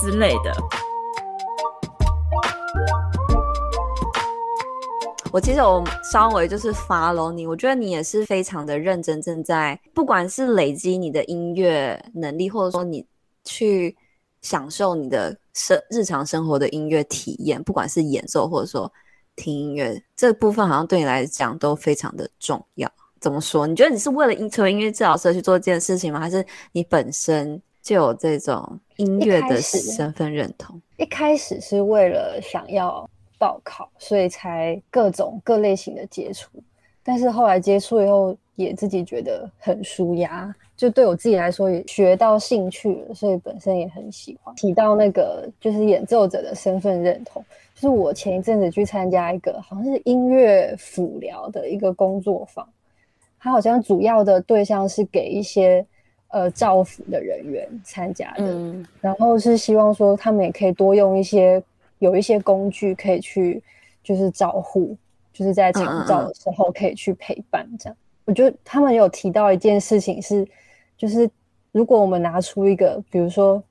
[0.00, 0.52] 之类的。
[5.32, 13.02] 我其实我稍微就是 follow 你，我觉得你也是非常的认真，正在不管是累积你的音乐能力，或者说你
[13.42, 13.96] 去
[14.42, 18.92] 享受你的生日常生活的音乐体验，不管是演奏或者说
[19.34, 22.86] 听音乐，这部分好像对你来讲都非常的重要。
[23.18, 23.66] 怎么说？
[23.66, 26.20] 你觉得你是为了成为音乐治疗师去做这件事情吗？
[26.20, 30.78] 还是你本身就有这种音乐的身份认同？
[30.98, 33.08] 一开始是为了想要。
[33.42, 36.48] 报考，所以才各种各类型的接触，
[37.02, 44.54] 但是后来接触以后，也自己觉得很舒压，就对我自己来说也学到兴趣了，所以本身也很喜欢。
[44.54, 52.64] 提到那个就是演奏者的身份认同，就是我前一阵子去参加一个好像是音乐辅疗的一个工作坊，
[53.40, 55.84] 它好像主要的对象是给一些
[56.28, 61.60] 呃照服的人员参加的，嗯，然后是希望说他们也可以多用一些。
[62.02, 63.62] 有一些工具可以去，
[64.02, 64.96] 就是照护，
[65.32, 67.96] 就是在长照的时候可以去陪伴这样。
[68.24, 70.44] 我觉得他们有提到一件事情是，
[70.96, 71.30] 就是
[71.70, 73.62] 如果我们拿出一个，比如说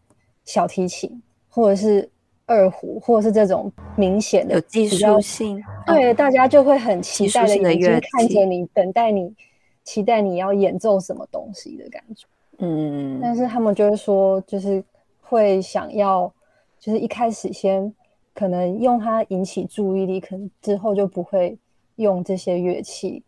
[0.45, 2.09] 小提琴，或者是
[2.45, 9.35] 二胡，或者是这种明显的有技术性，对，大家就会很期待的眼睛看着你，等待你，
[9.83, 12.25] 期待你要演奏什么东西的感觉。
[12.59, 14.81] 嗯，但是他们就是说，就是
[15.19, 16.31] 会想要，
[16.79, 17.93] 就是一开始先。
[18.33, 21.57] 可能用它引起注意力，可能之后就不会
[21.97, 23.21] 用这些乐器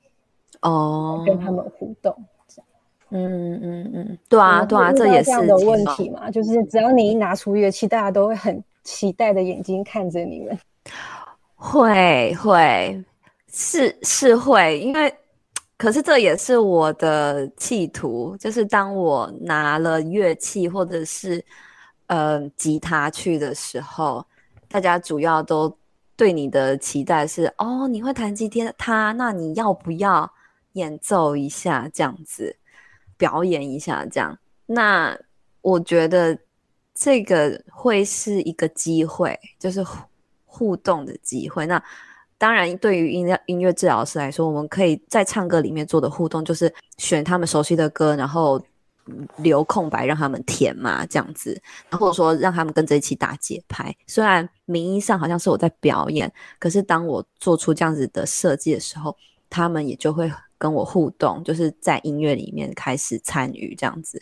[0.61, 2.15] 哦，跟他们互动。
[3.09, 6.31] 嗯嗯嗯，对啊对啊，这也是的问题嘛。
[6.31, 10.57] 就是只要你一拿出乐器，大家都会很期待的眼睛看着你们。
[11.55, 13.03] 会会
[13.51, 15.13] 是是会，因为
[15.77, 21.43] 可是这也是我的企图，就是当我拿了乐器或者是
[22.07, 24.25] 呃吉他去的时候。
[24.73, 25.77] 大家主要都
[26.15, 30.33] 对你的期待是哦，你会弹吉他，那你要不要
[30.71, 32.55] 演奏一下这样子，
[33.15, 34.35] 表演一下这样？
[34.65, 35.15] 那
[35.61, 36.35] 我觉得
[36.95, 39.85] 这个会是一个机会，就是
[40.47, 41.67] 互动的机会。
[41.67, 41.79] 那
[42.39, 48.59] 当然，对于音乐音乐治疗师来说，我们可以在唱歌里面做的互动，就是选他们熟悉的歌，然后。
[49.37, 51.61] 留空白让他们填嘛，这样子，
[51.91, 53.93] 或者说让他们跟着一起打节拍。
[54.07, 59.15] 虽然名义上好像是我在表演，可是当我做出这样子的设计的时候，
[59.49, 64.21] 他们也就会跟我互动，就是在音乐里面开始参与这样子。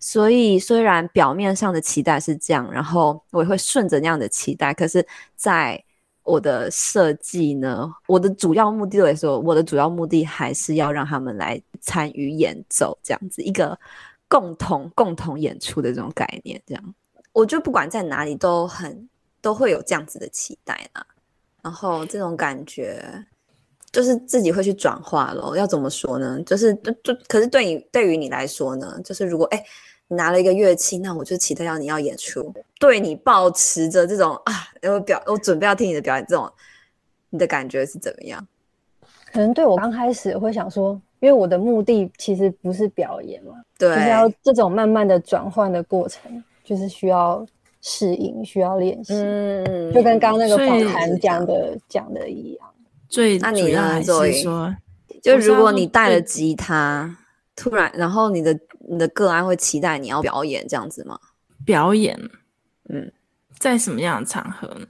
[0.00, 5.80] 所以虽然表面上的期待是这样，然后我也会顺着那样的期待，可是在
[6.24, 13.78] 我的设计呢，我的主要目的来说，我的主要目的还是要让他们来参与演奏这样子一个。
[14.32, 16.94] 共同共同演出的这种概念，这样，
[17.34, 19.06] 我觉得不管在哪里都很
[19.42, 21.06] 都会有这样子的期待啦。
[21.60, 23.04] 然后这种感觉
[23.90, 25.54] 就是自己会去转化咯。
[25.54, 26.40] 要怎么说呢？
[26.46, 28.98] 就是就就可是对你对于你来说呢？
[29.04, 29.62] 就是如果哎
[30.08, 36.50] 你拿了一个乐器，那我就期待要你要演出，对你抱持着这种啊，我表我准备要听你的表演，这种
[37.28, 38.48] 你的感觉是怎么样？
[39.30, 40.98] 可能对我刚开始会想说。
[41.22, 47.46] 因为我的目的其实不是表演嘛，对，就是要这种慢慢的转换的过程，就是需要
[47.80, 52.68] 适应，需要练习，嗯，就跟刚刚那个访谈讲的讲的一样。
[53.08, 54.02] 最那你呢？
[54.02, 54.74] 所以说，
[55.22, 57.16] 就如果你带了吉他，
[57.54, 58.58] 突然，然后你的
[58.88, 61.16] 你的个案会期待你要表演这样子吗？
[61.64, 62.18] 表演，
[62.88, 63.12] 嗯，
[63.60, 64.88] 在什么样的场合呢？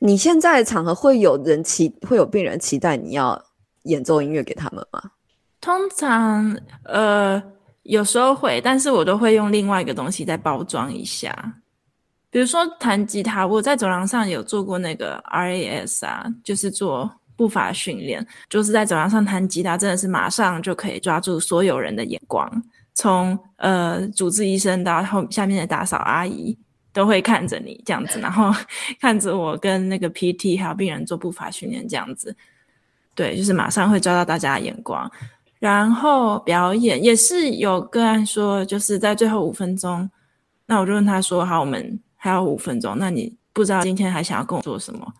[0.00, 3.40] 你现在的场合会有人期会有病人期待你要
[3.84, 5.00] 演奏音乐给他们吗？
[5.60, 7.42] 通常，呃，
[7.82, 11.54] 有时候会，但是我都会用另外一个东西再包装一下。
[12.30, 22.62] 比如说弹吉他，我在走廊上有做过那个 RAS 啊，就是做步伐训练，就是在走廊上弹吉他，真的是马上就可以抓住所有人的眼光，
[22.94, 26.56] 从呃主治医生到后下面的打扫阿姨
[26.92, 28.54] 都会看着你这样子， 然后
[29.00, 32.36] 看着我跟那个 PT 还有病人做步伐训练这样子，
[33.14, 35.10] 对，就是马上会抓到大家的眼光。
[35.58, 40.08] 然后表演也是有个案说，就是在最后五分钟，
[40.66, 45.12] 那我就问他说：“好，我们还有五分钟，那你不知道今天还想要跟我做什么？”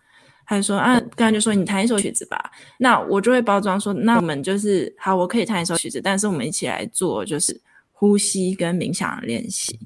[0.47, 7.59] 他就说：“啊，刚才就说你弹一首曲子吧。”那我就会包装说：“那我们就是好，我可以弹一首曲子，但是我们一起来做就是
[7.91, 9.77] 呼吸跟冥想的练习。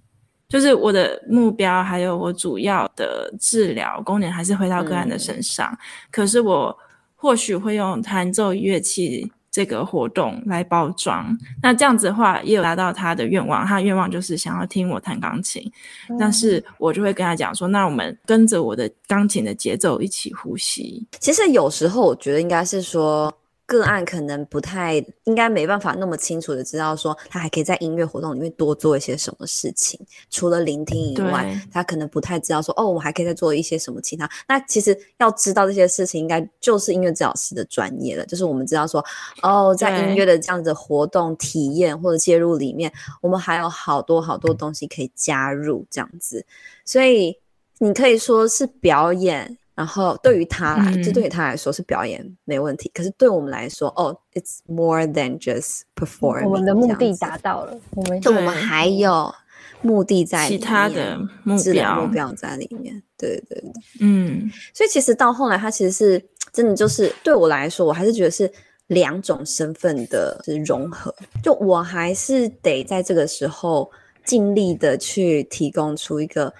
[0.48, 5.78] 就是我的目标还有我主要的治疗功能还是回到个案的身上，嗯、
[6.12, 6.78] 可是我
[7.16, 13.64] 或许会用弹奏乐器。”这个活动来包装，那这样子的话也有达到他的愿望。
[13.66, 15.72] 他的愿望就是想要听我弹钢琴，
[16.10, 23.32] 嗯、但是我就会跟他讲说：“那我们跟着我的钢琴的节奏一起呼吸。”其实有时候我觉得应该是说。
[23.74, 34.30] 个案可能不太应该没办法那么清楚的知道说他还可以在音乐活动里面多做一些什么事情，除了聆听以外，他可能不太知道说哦，我还可以再做一些什么其他。
[34.48, 38.24] 那其实要知道这些事情，应该就是音乐治疗师的专业了。
[38.28, 39.04] 就是我们知道说
[39.42, 46.46] 哦，在音乐的这样子的活动体验或者介入里面，我们还有好多好多东西可以加入这样子。
[46.86, 47.36] 所以
[47.80, 49.58] 你可以说是表演。
[49.76, 52.92] 然后对于他来，这、嗯、对于他来说是表演没问题。
[52.94, 56.48] 可是对我们来说，哦，it's more than just perform。
[56.48, 59.34] 我们的目的达到了，我们就我们还有
[59.82, 63.02] 目的在，其他的目标目标在里面。
[63.18, 64.48] 对对对，嗯。
[64.76, 68.52] 所以其实到后来，他其实是真的就是对我来说，我还是觉得是
[68.86, 71.12] 两种身份的是融合。
[71.42, 73.90] 就我还是得在这个时候
[74.24, 76.54] 尽力的去提供出一个。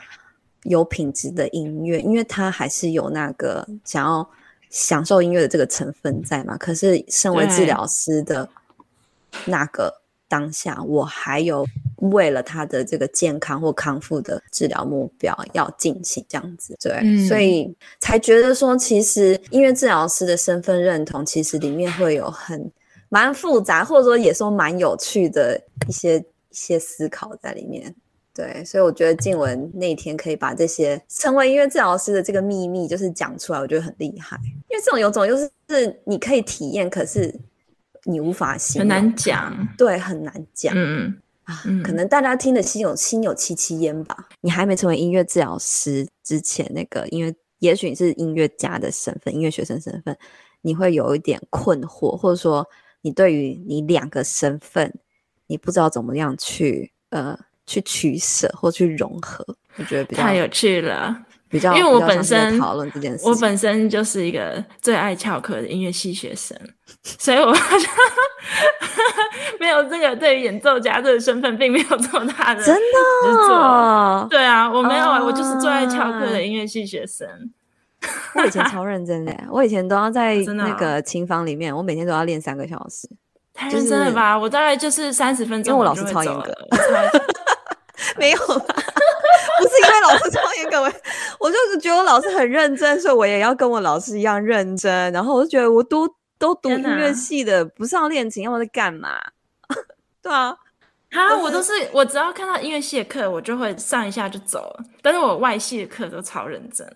[0.64, 4.28] 有品质的音乐，因为他还是有那个想要
[4.70, 6.58] 享受音乐的这个成分在嘛。
[6.58, 8.48] 可是，身为治疗师的
[9.46, 9.94] 那个
[10.28, 11.66] 当下，我还有
[11.98, 22.72] 为了他的这个健康或康复的治疗目标要进行这样子，对，嗯、所以才觉得说，其实音乐治疗师的身份认同，其实里面会有很
[23.10, 27.94] 蛮复杂，或者说也说蛮有趣的一些一些思考在里面。
[28.36, 34.36] 对，所以我觉得静文那天可以把这些成为音乐治疗师的这个秘密，就是讲出来，我觉得很厉害。
[34.70, 37.32] 因为这种有种，就是是你可以体验，可是
[38.06, 39.68] 你无法形容，很难讲。
[39.78, 40.74] 对，很难讲。
[40.76, 44.28] 嗯啊，可能大家听的心有心有戚戚焉吧。
[44.42, 50.18] 你还没成为音乐治疗师之前，那个因为也许你是音乐家的身份，音乐学生身份，
[50.62, 52.68] 你会有一点困惑，或者说
[53.02, 54.92] 你对于你两个身份，
[55.46, 57.38] 你不知道怎么样去呃。
[57.66, 59.46] 去取舍或去融合，
[59.78, 61.16] 我觉得比较太有趣了。
[61.50, 66.58] 比较，因为我本身讨论这件事，我本身就是一个最爱翘课的音乐系学生，
[67.04, 67.56] 所以我
[69.60, 74.26] 没有这个对于演奏家这个身份并没有这么大的真的、哦。
[74.28, 77.28] 对啊，我没有啊，我就是最爱翘课的音乐系学生。
[78.34, 83.08] 我以前超认真的，我以前都要在 那个琴房里面，我每天都要练三个小时。
[83.54, 84.36] 太认真了吧？
[84.36, 86.52] 我大概就是三十分钟，因为我老师超严格。
[88.18, 88.66] 没有啦，
[89.60, 90.82] 不是因为老师超严格，
[91.40, 95.12] 我就是觉得我老师很认真，所以我也要跟我老师一样认真。
[95.14, 99.20] 然后我就觉得我都都读音乐系的，不是要练琴，要我在干嘛？
[100.22, 100.56] 对啊，
[101.12, 104.86] 哈，我都是我只要看到音乐系的课，我就会上一下就走了。
[105.02, 106.88] 但是我外系的课都超认真。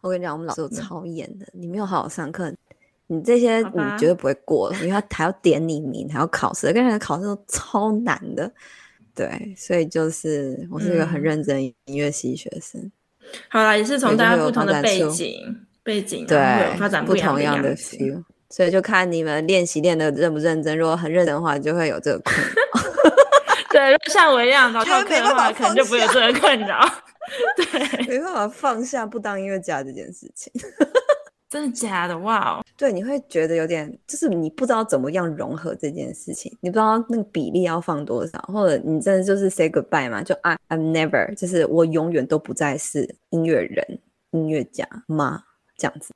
[0.00, 2.50] 我跟你讲，我们老师都超严的，你没有好好上课，
[3.06, 8.50] 你这些你绝对不会过，因为他还要点你名，还要考试，跟人家考试都超难的。
[9.20, 12.80] 对，所以就是我是一个很认真音乐系学生。
[12.80, 12.92] 嗯、
[13.50, 16.38] 好啦，也是从大家不同的背景背景对
[16.78, 20.78] 发展不同样的 feel，所以就看你们练习练的认不认真。
[20.78, 22.80] 如果很认真的话，就会有这个困扰。
[23.68, 26.80] 对，像我一样的翘课的话，可能就不会有这个困扰。
[27.56, 30.50] 对，没办法放下不当音乐家这件事情。
[31.50, 32.16] 真的假的？
[32.20, 32.64] 哇哦！
[32.76, 40.22] 对，你会觉得有点，就是你不知道怎么样融合这件事情，你不知道那个比例要放多少，或者你真的就是 say goodbye 嘛？
[40.22, 43.98] 就 I I'm never，就是我永远都不再是音乐人、
[44.30, 45.42] 音乐家吗？
[45.76, 46.14] 这样子，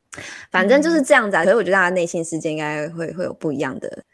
[0.53, 1.42] 反正就是这样子啊。
[1.42, 4.05] 嗯、可是我觉得大家内心世界应该会会有不一样的。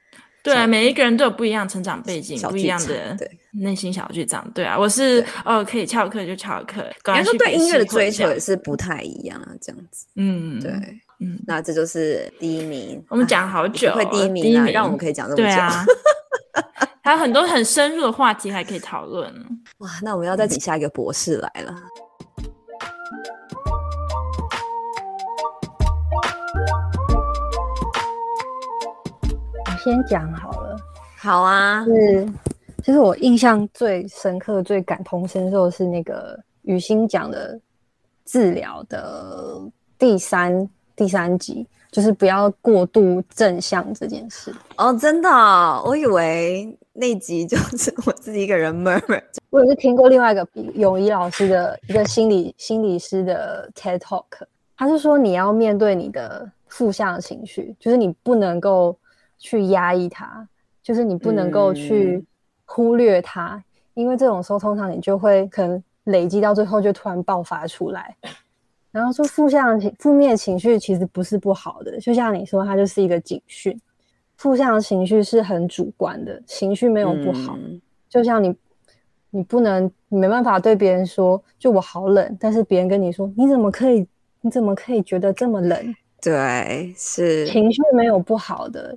[0.43, 4.51] 对啊，每一个人都有不一样成长背景，不一样的对内心小剧场。
[4.55, 6.83] 对啊，我是哦，可以翘课就翘课。
[7.19, 10.07] 你说对音乐的追求也是不太一样啊，这样子。
[10.17, 10.73] 嗯，对。
[11.23, 13.05] 嗯，那这就是第一名。
[13.11, 15.45] 我们讲好久，会第一名，第一名让我们可以讲这么久。
[15.45, 15.85] 对啊，
[17.03, 19.31] 还有很多很深入的话题还可以讨论。
[19.79, 21.77] 哇，那我们要再请下一个博士来了。
[29.67, 30.75] 我先讲好了。
[31.19, 31.85] 好啊。
[31.85, 32.27] 是，
[32.83, 37.61] 其实我印象最深刻、最感同身受是那个雨欣讲的
[38.25, 39.61] 治疗的
[39.99, 40.67] 第三。
[41.01, 44.55] 第三集，就是不要过度正向这件事。
[44.77, 49.23] 哦，真的哦，我以为那集就是 我自己一个人 murmur。
[49.49, 54.27] 我也是听过另外一个泳仪老师的一个心理心理师的 TED Talk，
[54.77, 58.95] 他是说你要面对你的负向情绪，就是你不能够
[59.39, 60.47] 去压抑它，
[60.83, 62.23] 就是你不能够去
[62.67, 68.15] 忽略它，嗯、因为这种时候通常你就会可能累积到最后就突然爆发出来。
[68.93, 73.79] 然后说负向情负面情绪其实不是不好的，就像你说，它就是一个警讯。
[74.37, 77.59] 负向情绪是很主观的，情绪没有不好。
[77.61, 77.79] 嗯、
[78.09, 78.57] 就像你，
[79.29, 84.07] 你不能，你没办法对别人说，就我好冷，但是别人跟你说，你怎么可以，
[84.41, 85.95] 你怎么可以觉得这么冷？
[86.23, 88.97] 对，是情绪没有不好的，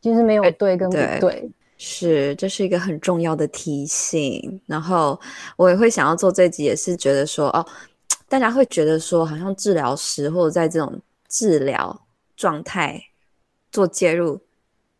[0.00, 1.18] 就是没有对跟不对。
[1.20, 4.60] 对是，这是一个很重要的提醒。
[4.66, 5.18] 然后
[5.56, 7.64] 我也会想要做这集，也是觉得说，哦。
[8.34, 12.04] 大家会觉得说，好像治疗师或者在这种治疗
[12.36, 13.00] 状态
[13.70, 14.40] 做介入，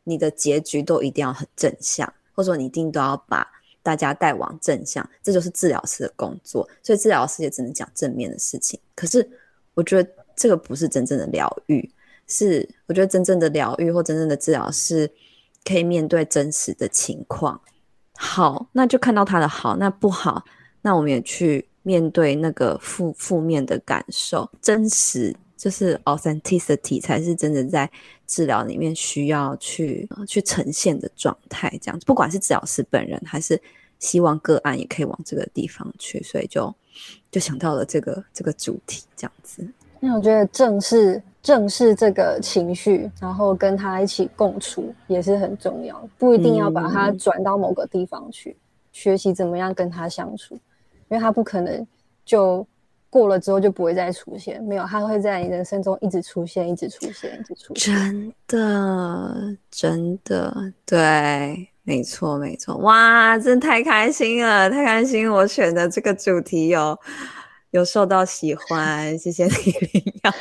[0.05, 3.45] 你的结局都一定要很正向，或者说你一定都要把
[3.83, 6.65] 大家带往正向，这就是治疗师的工作。
[6.81, 8.79] 所以治疗师也只能讲正面的事情。
[8.95, 9.29] 可是
[9.75, 11.91] 我觉得这个不是真正的疗愈，
[12.29, 15.11] 是我觉得真正的疗愈或真正的治疗是
[15.65, 17.61] 可以面对真实的情况。
[18.15, 20.45] 好，那就看到他的好，那不好，
[20.83, 21.69] 那我们也去。
[21.85, 27.89] 面对那个负负面的感受，真实就是 authenticity 才是真的在
[28.27, 31.71] 治疗里面需要去、呃、去呈现的状态。
[31.81, 33.61] 这样子，不管是治疗师本人，还是
[33.99, 36.75] 希望个案也可以往这个地方去，所以就
[37.31, 39.67] 就想到了这个这个主题这样子。
[40.01, 48.61] 那我觉得正视正视这个情绪，然后跟他一起共处也是很重要，不一定要把它转到某个地方去，嗯、
[48.93, 50.59] 学习怎么样跟他相处。
[51.09, 51.87] 因为他不可能
[52.25, 52.67] 就
[53.11, 57.95] 过了之后就不会再出现，没有，他会在你人生中一直出现，一直出现，一直出现。
[57.95, 62.77] 真的，真的，对，没错，没错。
[62.79, 65.31] 哇，真的太开心了，太开心！
[65.31, 66.99] 我选的这个主题有
[67.71, 70.33] 有受到喜欢，谢谢你，林瑶。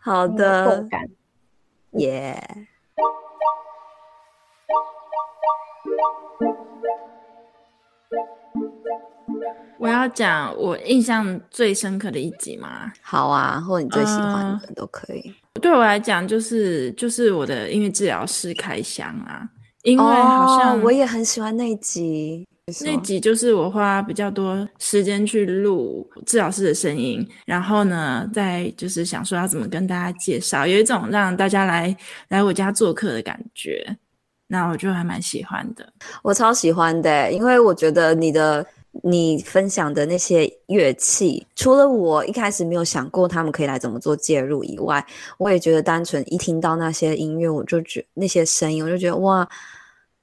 [0.00, 0.86] 好的，
[1.92, 2.38] 耶。
[9.78, 12.92] 我要讲我印象最深刻的一集吗？
[13.00, 15.34] 好啊，或者你最喜欢的都可以。
[15.54, 19.48] 呃、对我来讲，就是就是我的音乐治疗师开箱啊，
[19.82, 22.44] 因为好像、哦、我也很喜欢那一集。
[22.84, 31.96] 那集就是我花比较多时间去录治疗师的声音，然后呢，再就是想说要怎么跟大家介绍，有一种让大家来
[32.28, 33.96] 来我家做客的感觉。
[34.48, 35.88] 那我就还蛮喜欢的，
[36.22, 38.66] 我超喜欢的，因为我觉得你的。
[39.04, 49.48] 你分享的那些乐器，除了我一开始没有想过他们可以来怎么做介入以外，我也觉得单纯一听到那些音乐，我就觉那些声音，我就觉得哇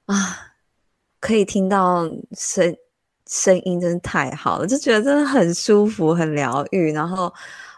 [0.06, 0.36] 啊，
[1.20, 2.76] 可以听到声
[3.28, 6.92] 声音，真是太好了，就觉得真的很舒服、很疗愈。
[6.92, 7.32] 然后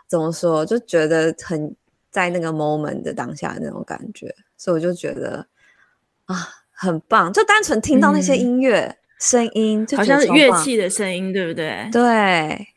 [0.08, 1.76] 怎么说，就觉得很
[2.10, 5.46] 在那个 moment 的当下那种感觉，所以我就觉得
[6.28, 8.82] 啊，很棒，就单纯听到那些音乐。
[8.82, 11.88] 嗯声音就好像是乐器的声音，对不对？
[11.90, 12.68] 对，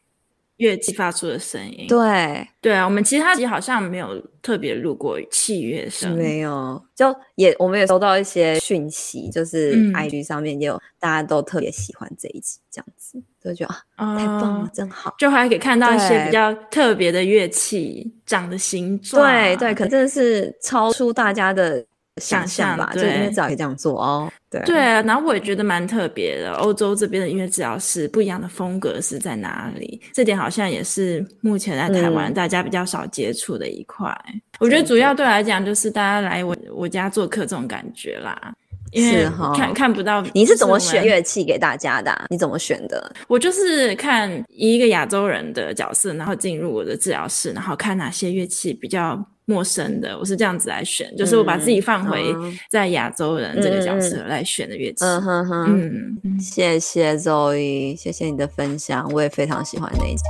[0.58, 1.86] 乐器发出的声音。
[1.88, 6.84] 对，对啊，我们其他集好像没有特别录过器乐声，没有。
[6.96, 15.14] 就也我们也收到一些讯息，就是 IG 上面也有、嗯、大家都特别喜欢这一集，这样子就觉得啊，太棒了，真好。
[15.20, 21.86] 就还可以看到一些比较特别的乐器长的形状，对对，可真的是超出大家的。
[22.22, 24.32] 想象吧，就音乐治疗也这样做哦。
[24.50, 26.54] 对对啊，然后我也觉得蛮特别的。
[26.54, 30.02] 欧洲这边的音乐治疗师不一样的风格是在哪里？
[30.14, 34.08] 这点好像也是目前在台湾大家比较少接触的一块。
[34.34, 38.54] 嗯、我觉得主要对我来讲就是大家来我我家做客这种感觉啦。
[38.92, 39.24] 因为
[39.56, 42.26] 看、哦、看不到，你是怎么选乐器给大家的、啊？
[42.30, 43.10] 你怎么选的？
[43.30, 49.18] 我就是看以一个亚洲人的角色，然后进入我的治疗室，然后看哪些乐器比较
[49.52, 52.34] 陌生的，我是这样子来选，嗯、就是我把自己放回
[52.70, 55.04] 在亚洲人这个角色来选的乐器。
[55.04, 60.24] 嗯哼哼，嗯，嗯谢谢 Zoe，谢谢你的分享，我也非常喜欢那一集。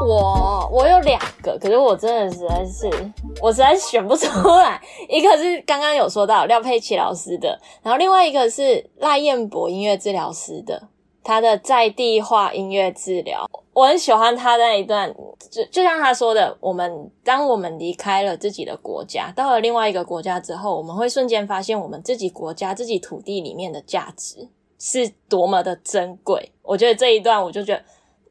[0.00, 3.12] 我我有两个，可是我真的实在是，
[3.42, 4.26] 我实在是选不出
[4.56, 4.80] 来。
[5.08, 10.88] 一个是刚刚有说到廖佩琪老师的，然后另外一个是赖彦博音乐治疗师的，
[11.28, 15.14] 他的在地化音乐治疗，我很喜欢他那一段，
[15.50, 24.48] 就就像他说的，我们当我们离开了自己的国家，到了另外一个国家之后，我们会瞬间发现我们自己国家、自己土地里面的价值。
[24.78, 26.50] 是多么的珍贵。
[26.62, 27.82] 我觉得这一段我就觉得，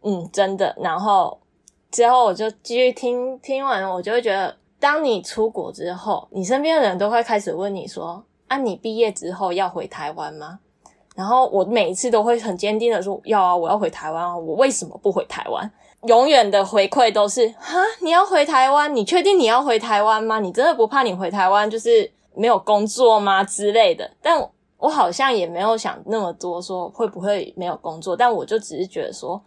[0.01, 0.75] 嗯，真的。
[0.81, 1.39] 然后
[1.91, 10.61] 之后我就继续听，听完我就会觉得，当你出国之后，你身边的人都会开始问你说：“啊，你毕业之后要回台湾吗？”
[11.17, 14.37] 然后我每一次都会很坚定的说：“要啊，我要回台湾啊！
[14.37, 15.67] 我为什么不回台湾？”
[16.05, 18.95] 永远的回馈都是：“哈，你要回台湾？
[18.95, 20.39] 你确定你要回台湾吗？
[20.39, 23.43] 你真的不怕你回台湾就是没有工作吗？
[23.43, 28.15] 之类的？”但我，我好像也没有想那么多，说会不会没有工作。
[28.15, 29.41] 但我就只是觉得说：“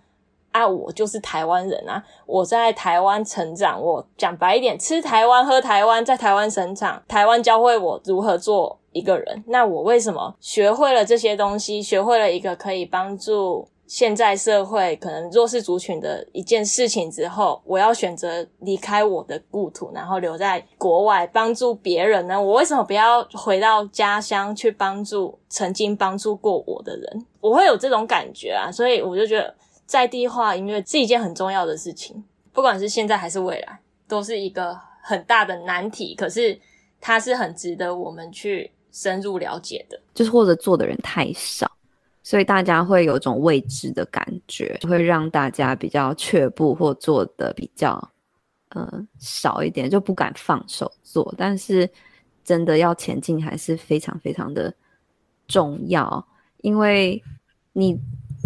[0.53, 2.03] 啊，我就是台湾人啊！
[2.27, 22.43] 我在台湾成长，我讲白一点，吃台湾，喝台湾，在台湾成长，台湾教会我如何做。”一个人，那我为什么学会了这些东西，学会了一个可以帮助现在社会可能弱势族群的一件事情之后，我要选择离开我的故土，然后留在国外帮助别人呢？
[22.43, 27.27] 我为什么不要回到家乡去帮助曾经帮助过我的人？
[27.41, 29.55] 我会有这种感觉啊，所以我就觉得
[29.91, 32.23] 在地化音乐是一件很重要的事情，
[32.53, 36.15] 不管是现在还是未来，都是一个很大的难题。
[36.15, 36.57] 可是
[37.01, 38.71] 它是很值得我们去。
[38.93, 41.71] 深入了解的，就是或者做的人太少，
[42.25, 48.11] 所以大家会有种未知的感觉，就会让大家比较却步，或做的比较
[48.71, 51.33] 呃少一点，就不敢放手做。
[51.39, 51.89] 但是
[52.43, 54.75] 真的要前进，还是非常非常的
[55.47, 56.27] 重要，
[56.63, 57.23] 因为
[57.73, 57.97] 你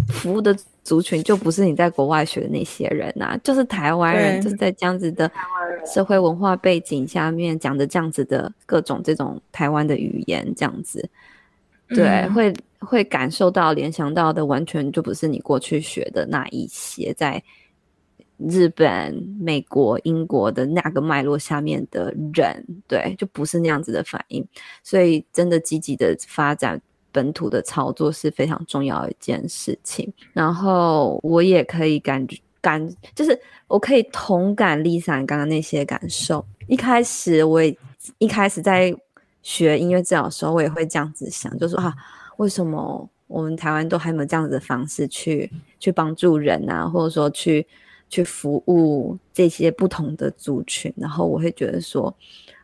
[0.09, 0.55] 服务的
[0.85, 5.29] 族群就不是你在国外学的那些人呐、啊，就是台湾人，就是在这样子的
[5.83, 11.09] 社会文化背景下面讲的这样子的各种这种台湾的语言，这样子，
[11.89, 17.43] 对，嗯、会会感受到联想到的完全就不是你过去学的那一些，在
[18.37, 24.47] 日本、美国、英国的那个脉络下面的人，对，就不是那样子的反应，
[24.83, 26.79] 所以真的积极的发展。
[27.15, 32.85] 本土的操作是非常重要的一件事情，然后我也可以感觉感，
[33.15, 36.45] 就是我可以同感 Lisa 刚刚那些感受。
[36.67, 37.77] 一开始我也
[38.17, 38.93] 一开始在
[39.41, 41.95] 学音乐治疗的时候，我也会这样子想，就是啊，
[42.35, 45.49] 为什么我们台湾都还没有这样子的方式去
[45.79, 47.65] 去帮助人啊，或者说去
[48.09, 50.93] 去服务这些不同的族群？
[50.97, 52.13] 然后我会觉得说，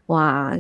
[0.07, 0.53] 哇，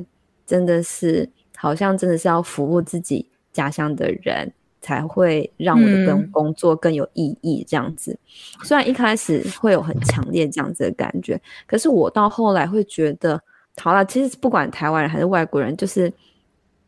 [0.45, 3.27] 真的是好像真的是要服务自己。
[3.51, 8.11] 家乡的人才会让我的工工作更有意义，这样子。
[8.11, 8.65] 嗯。
[8.65, 13.39] 虽然一开始会有很强烈这样子的感觉，可是我到后来会觉得，
[13.77, 16.11] 好了，其实不管台湾人还是外国人，就是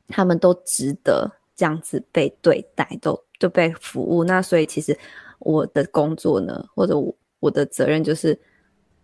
[0.08, 4.24] 他们都值得这样子被对待，都都被服务。
[4.24, 4.98] 那所以其实
[5.38, 8.36] 我的工作呢，或者我我的责任就是，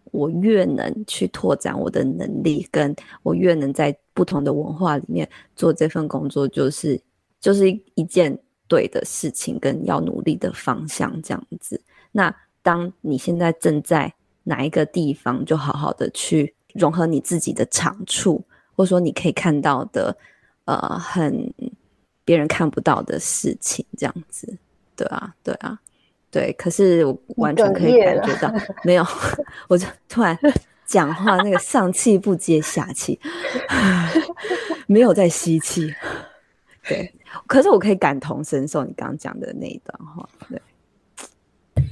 [0.06, 7.00] 我越能去拓展我的能力，跟我越能在不同的文化里面做这份工作，就是。
[7.40, 8.38] 就是一件
[8.68, 11.82] 对的事情，跟要努力的方向这样子。
[12.12, 14.14] 那当你现在正在
[14.44, 18.44] 哪一个地方，就好好的去融合你自己的长处，
[18.76, 20.16] 或者说你可以看到的，
[20.66, 21.54] 呃，很
[22.26, 24.58] 别人看不到的事情，这样子。
[24.96, 25.80] 对啊，对啊，
[26.30, 26.54] 对。
[26.54, 29.06] 可是我完全可以感觉到，没有，
[29.70, 30.38] 我就突然
[30.86, 33.20] 讲话那个上气不接下气，
[34.88, 35.94] 没有在吸气。
[36.88, 37.14] 对。
[37.48, 41.84] 可是我可以感同身受你刚刚讲的那一段话，对，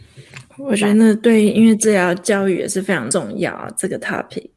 [0.57, 3.71] 我觉得对音乐治疗教育也是非常重要。
[3.77, 4.49] 这个 topic，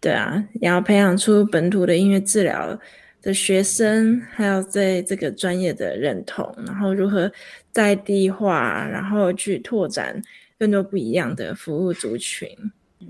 [0.00, 2.78] 对啊，也要培养出本土的音乐治疗
[3.20, 7.30] 的学生，还有对这个专业的认同，然后如何
[7.72, 10.20] 在地化，然后去拓展
[10.58, 12.48] 更多不一样的服务族群，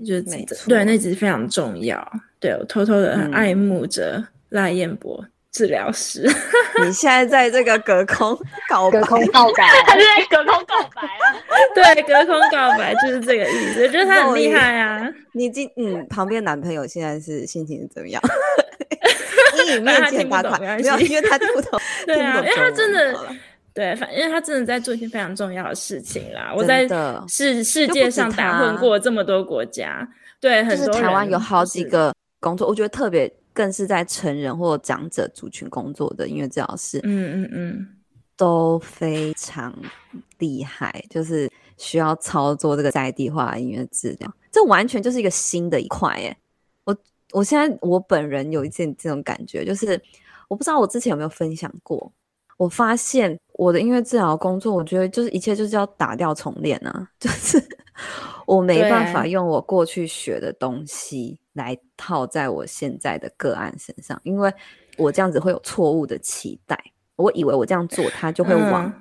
[0.05, 2.05] 就没错，对，那只是非常重要。
[2.39, 5.25] 对，我偷偷的很爱慕着赖彦博。
[5.55, 6.21] 治疗师，
[6.83, 8.37] 你现在在这个隔空
[8.67, 11.31] 告白，隔空告白，他是在隔空告白啊？
[11.73, 13.83] 对，隔空告白就是这个意思。
[13.83, 15.09] 我觉得他很厉害啊！
[15.31, 18.21] 你今嗯，旁边男朋友现在是心情怎么样？
[19.65, 21.79] 阴影面前他他没有，因为他听不懂。
[22.05, 23.17] 对啊，因为他真的
[23.73, 26.51] 对，反正因为他真的在做一件非常重要的事情啦。
[26.53, 26.85] 我在
[27.29, 30.05] 世世界上打混过这么多国家，
[30.41, 33.31] 对，很多台湾有好几个工作，我觉得特别。
[33.55, 37.87] 更是在成人或长者族群工作的音乐治疗师，嗯嗯嗯，
[38.35, 39.73] 都非常
[40.39, 46.35] 厉害，就是需要操作这个在地化音乐治疗，这完全就是一个新的一块耶。
[46.83, 46.95] 我
[47.31, 49.99] 我现在我本人有一件这种感觉，就是
[50.49, 52.11] 我不知道我之前有没有分享过，
[52.57, 57.57] 我发现我的音乐治疗工作，我觉得就是一切就是要打掉重练啊， 就是
[58.45, 61.39] 我没办法用我过去学的东西。
[61.55, 64.53] 来套在我现在的个案身上，因为
[64.97, 66.77] 我这样子会有错误的期待，
[67.15, 68.93] 我以为我这样做，他就会往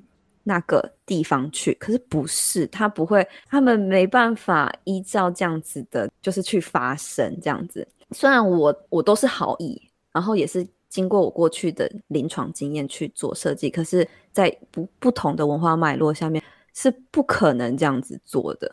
[0.43, 1.73] 那个地方去。
[1.73, 7.87] 嗯、可是不是，他不会，他们没办法依照这样子的，就是去发生这样子。
[8.13, 9.81] 虽然我我都是好意，
[10.13, 16.43] 然后也是经过我过去的临床经验去做设计，可是，在不不同的文化脉络下面
[16.73, 18.71] 是不可能这样子做的。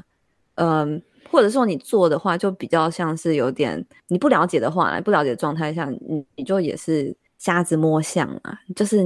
[0.55, 1.01] 嗯，
[1.31, 9.03] 或者说你做的话，就比较像是有点你不了解的话，不了解的状态下，你你就也是瞎子摸象啊，就是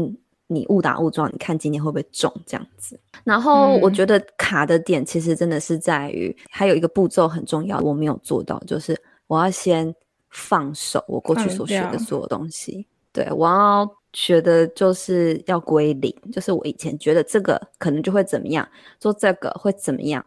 [0.48, 3.00] 你误打误撞，你看今天会不会中这样子。
[3.24, 9.94] 然后我觉得卡的点其实真的是在于，还有一个步骤很重要，我没有做到，就是我要先。
[10.38, 18.68] 放手，我过去所学的所有东西，对，我要学的就是要归零，就是我以前觉得这个可能就会怎么样，
[19.00, 20.22] 做这个会怎么样，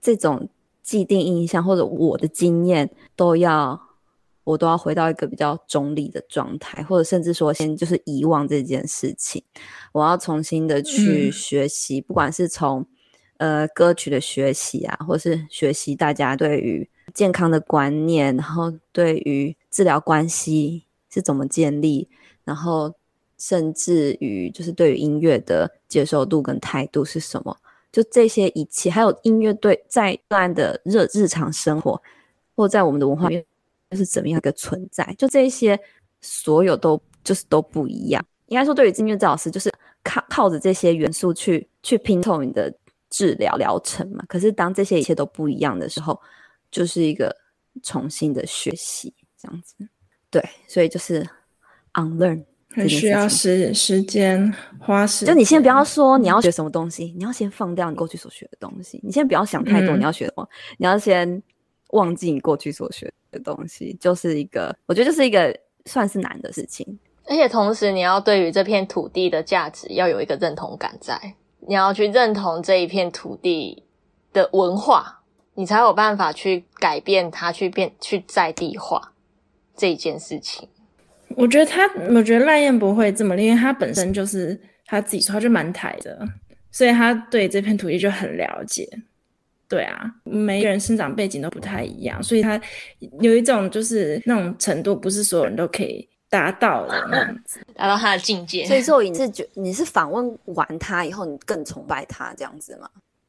[0.00, 0.48] 这种
[0.82, 3.80] 既定印象或者我的经验都要，
[4.44, 9.42] 我都要回到一个比较中立的状态，或者甚至说先就是遗忘这件事情，
[9.92, 12.86] 我要重新的去学习，嗯、不管是从
[13.38, 16.88] 呃歌曲的学习啊，或是学习大家对于。
[17.12, 22.08] 健康的观念，然后对于治疗关系是怎么建立，
[22.42, 22.94] 然后
[23.36, 27.54] 甚至于就是对于音乐的接受度跟态度是什么，
[27.92, 32.02] 就这些一切，还有音乐对在段的日日常生活，
[32.56, 33.44] 或在我们的文化里面
[33.92, 35.78] 是怎么样一个存在，就这些
[36.22, 38.24] 所有都就是都不一样。
[38.46, 39.70] 应该说，对于音乐治疗师，就是
[40.02, 42.72] 靠靠着这些元素去去拼凑你的
[43.10, 44.24] 治疗疗程嘛。
[44.26, 46.18] 可是当这些一切都不一样的时候，
[46.70, 47.34] 就是一个
[47.82, 49.74] 重新的学习，这样子，
[50.30, 51.26] 对，所以就是
[51.94, 52.42] unlearn，
[52.74, 55.34] 很需要时时间花时间。
[55.34, 59.00] 就你先不要说你要学什么东西，你要先放掉你过去所学的东西。
[59.02, 61.42] 你先不要想太多，你要学什么，嗯、你要先
[61.90, 65.56] 忘记你过去所学的东西，就是一个，我觉得就是一个
[65.86, 66.86] 算是难的事情。
[67.24, 71.34] 而且同时，你要对于这片土地的价值要有一个认同感在，
[71.66, 73.82] 你要去认同这一片土地
[74.32, 75.20] 的文化。
[75.54, 79.12] 你才有办法去改变它，去变去在地化
[79.76, 80.66] 这一件事情。
[81.36, 86.18] 我觉得他，我觉得赖燕不会这么厉害，因为他本身就是他自己说，他就蛮台的，
[86.70, 88.88] 所以他对这片土地就很了解。
[89.68, 92.60] 对啊，每个人生长背景都不太一样，所以他
[93.20, 98.66] 有一种就是那种程度，不是所有人都可以达到的那样子， 达到他的境界。
[98.66, 102.88] 所以说，你是觉你是访问完他以后，你更崇拜他这样子吗？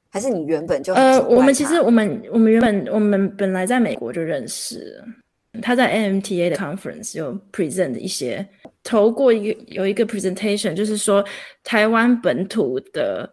[0.09, 5.01] 还是你原本就呃，我们其实我们我们原本我们本来在美国就认识，
[5.61, 8.45] 他在 NMTA 的 conference 有 present 一些
[8.83, 11.23] 投过一个有一个 presentation，就是说
[11.63, 13.31] 台湾本土的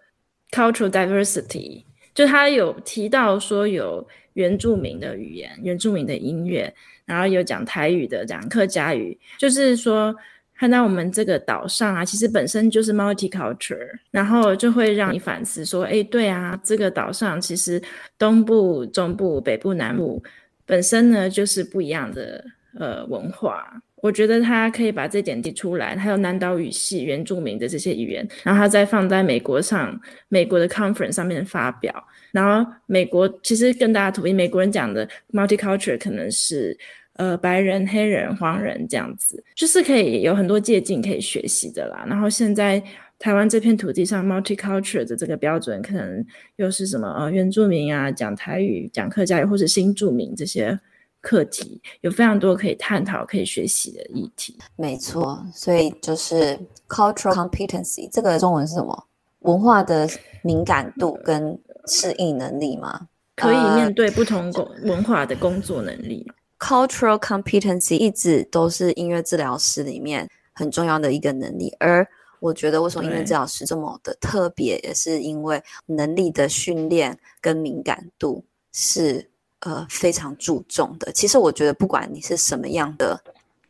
[0.51, 6.73] cultural diversity，就他有提到说有原住民的语言、原住民的音乐，
[7.05, 10.15] 然后有讲台语的、讲客家语，就是说。
[10.61, 13.79] 看到我们这个岛上啊，其实本身就是 multicultural，
[14.11, 17.83] 然后就会让你反思说，哎，对啊，这个岛上其实
[18.19, 20.23] 东部、中部、北部、南部
[20.71, 22.45] 本身呢就是不一样的
[22.79, 23.83] 呃文化。
[23.97, 31.93] 我觉得他可以把这点提出来，还有南岛语系原住民的这些语言，然后他再放在美国上，美国的 conference 上面发表。
[32.33, 36.79] 然后美国其实跟大家统一，美国人讲的 multicultural 可能是。
[37.15, 42.03] 呃，白人、黑人、黄人这样子，就是可以有很多借鉴可以学习的啦。
[42.09, 42.83] 然后现在
[43.21, 46.25] 台湾这片土地上，multicultural 的这个标准，可能
[46.57, 50.81] 又是什么呃，原住民啊，讲台语、讲客家语，或是新住民这些
[51.21, 54.57] 课题，有非常多可以探讨、可以学习的议题。
[54.75, 56.59] 没错，所以就是
[56.89, 59.07] cultural competency，这个中文是什么？
[59.41, 60.09] 文化的
[60.43, 63.09] 敏感度跟适应能力吗？
[63.37, 66.27] 可以面对不同工文化的工作能力。
[66.59, 72.07] Cultural competency 一直都是音乐治疗师里面很重要的一个能力，而
[72.41, 79.31] 我觉得为什么音乐治疗师这么的特别，也是因为能力的训练跟敏感度是
[79.61, 81.13] 呃非常注重的。
[81.13, 83.23] 其实我觉得不管你是什么样的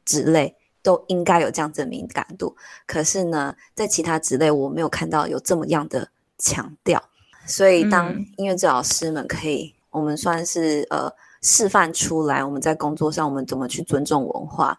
[0.05, 2.57] 职类，都应该有这样子的敏感度。
[2.87, 6.09] 可是呢，在其他职类我没有看到有这么样的
[6.39, 7.03] 强调。
[7.45, 11.13] 所以当音乐治疗师们可以，我们算是呃。
[11.43, 14.79] 示范出来，我们在工作上，我们怎么去尊重文化？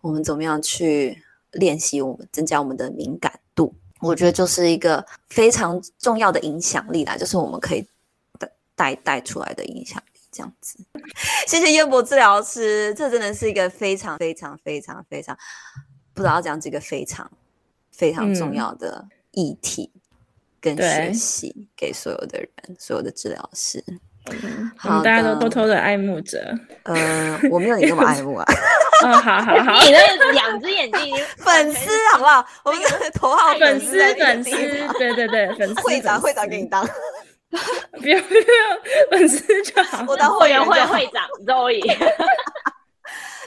[0.00, 1.20] 我们怎么样去
[1.56, 2.00] 练习？
[2.00, 3.74] 我们增加我们的敏感度？
[4.00, 7.86] 我觉得就是一个非常重要的影响力啦，就是我们可以
[8.38, 10.78] 带带带出来的影响力，这样子。
[11.48, 15.36] 谢谢燕博治疗师，这真的是一个非常非常非常非常
[16.12, 17.30] 不知道讲几个非常
[17.90, 19.90] 非常重要的议题
[20.60, 23.82] 跟学习给所有的人，所有的治疗师。
[24.84, 26.38] 我们大家都偷偷的爱慕着。
[26.84, 28.44] 呃，我没有你那么爱慕啊。
[29.04, 32.44] 嗯，好好好，你那两只眼睛 粉丝好不好？
[32.64, 34.50] 我们的头号粉丝粉丝，
[34.98, 36.82] 对对对， 粉丝会长会长给你当，
[38.00, 38.42] 不要不要，
[39.10, 40.04] 粉丝就好。
[40.08, 41.80] 我当会员会会长周怡。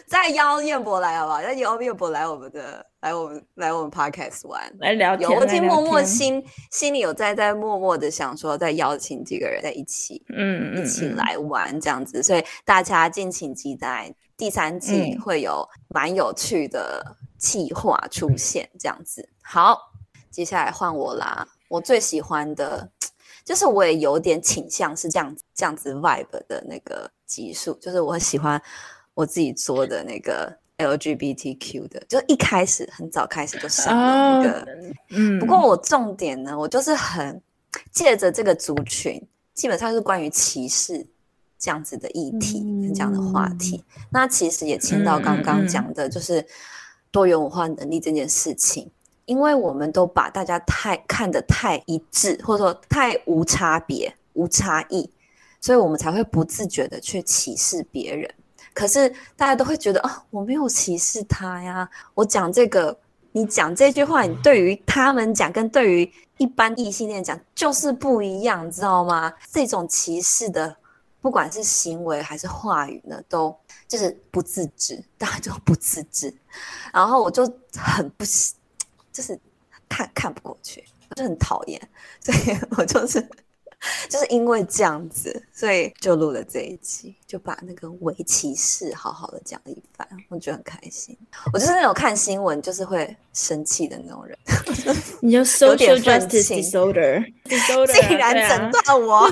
[0.09, 1.39] 再邀燕博来好不好？
[1.39, 5.29] 再邀燕博来我们的，来我们来我们 podcast 玩，来聊天。
[5.29, 12.23] 有，我听默默心心里有在在默默的想说，再邀请几个人在一起，嗯，一起来玩这样子。
[12.23, 19.29] 所以大家敬请期待第三季会有蛮有趣的企划出现这样子。
[19.43, 19.91] 好，
[20.31, 21.47] 接下来换我啦。
[21.67, 22.89] 我最喜欢的，
[23.45, 28.59] 就是我也有点倾向是这样子这样子 vibe 的那个集数，就是我很喜欢。
[29.19, 34.67] 我自己做的那个 LGBTQ 的，就一开始很早开始就上了那个，
[35.09, 35.37] 嗯。
[35.37, 37.41] 不过我重点呢，我就是很
[37.91, 39.21] 借着这个族群，
[39.53, 41.05] 基本上是关于歧视
[41.57, 43.83] 这样子的议题，嗯、这样的话题。
[44.09, 46.45] 那其实也牵到刚刚讲的，就是
[47.11, 48.91] 多元文化能力这件事情，嗯、
[49.25, 55.11] 因为我们都把大家太看得太一致，或者说太无差别、无差异，
[55.59, 58.33] 所以我们才会不自觉的去歧视别人。
[58.73, 61.89] 可是大家都会觉得啊，我没有歧视他呀。
[62.13, 62.97] 我讲这个，
[63.31, 69.33] 你讲这句话，你对于他们讲跟对于一般异性恋讲就是不一样，你知道吗？
[69.51, 70.75] 这种歧视的，
[71.21, 73.53] 不管是行为还是话语呢，都
[73.87, 76.33] 就是不自知，大家就不自知。
[76.93, 77.43] 然后我就
[77.75, 78.53] 很不喜，
[79.11, 79.37] 就是
[79.89, 81.81] 看看不过去，我就很讨厌，
[82.21, 83.27] 所以我就是。
[84.09, 91.17] 就是因为这样子，所以就录了这一集，就把那个围棋事好好的讲了一番，我觉得很开心。
[91.53, 94.37] 我就是那种看新闻就是会生气的那种人。
[95.21, 99.29] 你就 social justice disorder， 竟然诊断我。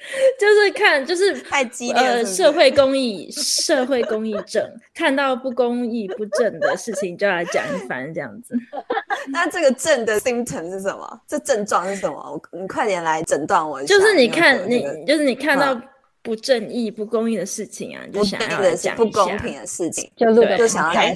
[0.40, 2.42] 就是看，就是太激烈了是是？
[2.42, 8.54] 呃，社会公益，社会公益症， 看到不公益、不正的事情就来讲一番，这样子。
[9.30, 11.20] 那这个症的 symptom 是什么？
[11.28, 12.16] 这症状是什么？
[12.16, 13.94] 我你快点来诊断我一下。
[13.94, 15.78] 就是你看，你就是你看到
[16.22, 21.14] 不正义、不公益的事情啊，就想要讲不公平的事情，就就想要来。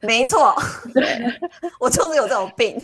[0.00, 0.54] 没错，
[0.92, 1.04] 对，
[1.80, 2.80] 我就是有这种病。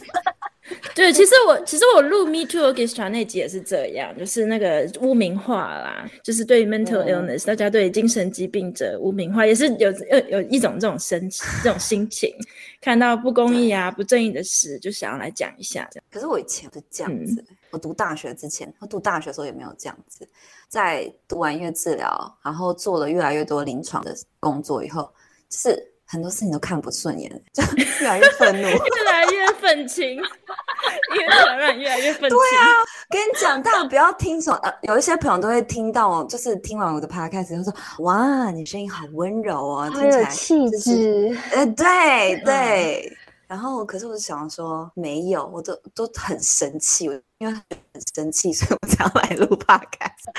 [0.94, 12.34] 对，其实我其实我录 Me Too Orchestra 那集也是这样，就是那个污名化啦，就是对 mental illness，、嗯、大家对精神疾病者污名化，也是有有有一种这种生气这种心情，
[12.80, 16.04] 看到不公义啊、不正义的事，就想要来讲一下这样。
[16.10, 20.26] 可是我以前是这样子、嗯，我读大学之前，我读大学的时候也没有这样子，
[20.68, 25.12] 在读完音乐治疗，然后做了越来越多临床的工作以后，
[25.50, 25.90] 就是。
[26.06, 27.62] 很多事情都看不顺眼，就
[28.00, 32.38] 越来越愤怒， 越来越愤青，越来越越来越愤青。
[32.38, 32.68] 对啊，
[33.08, 37.72] 跟你讲，大家不要听什么，呃，有一些朋友都会听到，就是听完我的 podcast 说，
[38.04, 41.34] 哇，你声音好温柔哦，听起来气质。
[41.52, 43.16] 呃，对对。
[43.46, 47.06] 然后，可是我想说，没有，我都都很生气，
[47.38, 50.30] 因为很生气，所以我才要来录 podcast。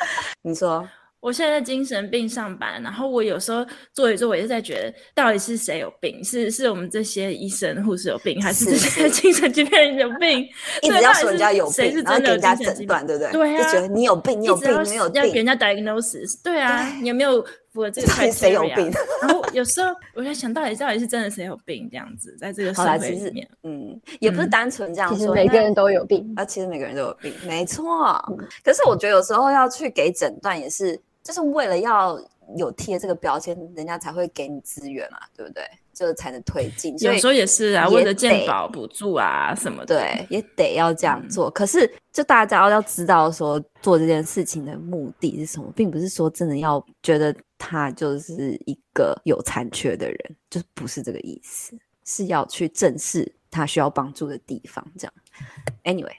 [0.44, 0.88] 你说。
[1.26, 6.24] 我现在在精神病上班，然后我有时候做一做，我也是在觉得，到底是谁有病？
[6.24, 10.48] 是是我们这些医生护士有病，还是这些精神疾病人有病？
[10.84, 13.32] 一直要说人家有病，然后给人家诊断，对不对？
[13.32, 16.40] 对啊，就觉得你有病，你有病，你有病，要给人家 diagnosis。
[16.44, 17.42] 对啊，你有没有
[17.74, 18.32] 符合这个 criteria？
[18.32, 18.92] 谁有病？
[19.24, 28.16] 然后有时候我在想到底到底是真的谁有病这样子，在这个社会里面，嗯，也不是单纯这样说，其实每个人都有病啊，其实每个人都有病，没错。
[28.64, 31.02] 可是我觉得有时候要去给诊断也是。
[31.26, 32.18] 就是为了要
[32.56, 35.64] 有贴这个标签，人家才会给你资源嘛，对不对？
[35.92, 36.96] 就才能推进。
[37.00, 41.50] 有时候也是啊，为了健保补助啊什么的，对，也得要这样做。
[41.50, 54.86] 嗯、可是，就大家要知道说，做这件事情的目的是什么，并不是说真的要觉得他就是一个有残缺的人，就是不是这个意思，是要去正视他需要帮助的地方。
[55.00, 55.14] 这样
[55.86, 56.14] ，anyway。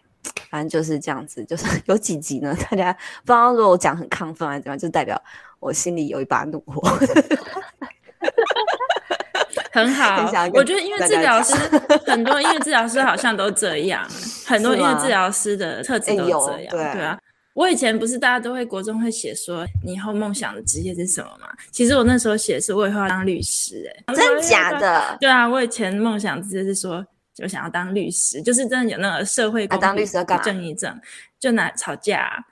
[0.57, 2.57] 反正就是这样子，就是 有几集呢？
[2.70, 2.90] 大家
[3.26, 5.22] 不知道，如果我讲很亢奋还是怎么样，就代表
[5.61, 6.80] 我心里有一把怒火。
[9.70, 11.52] 很好，我觉得音乐治疗师
[12.07, 14.02] 很多，音乐治疗师好像都这样，
[14.48, 16.40] 很多音乐治疗师的特质都这样。
[16.57, 17.18] 欸、对，啊，
[17.52, 21.48] 我以前不是大家都会国中会写说你以后梦想的职业是什么吗？
[21.70, 25.18] 其实我那时候写是我以后要当律师、欸，哎，真假的？
[25.20, 27.07] 对啊，我以前梦想直接是说。
[27.37, 30.07] 就想要当律师，就是真的有那个社会公平、
[30.43, 30.99] 正义症，
[31.39, 32.43] 就拿吵架、啊。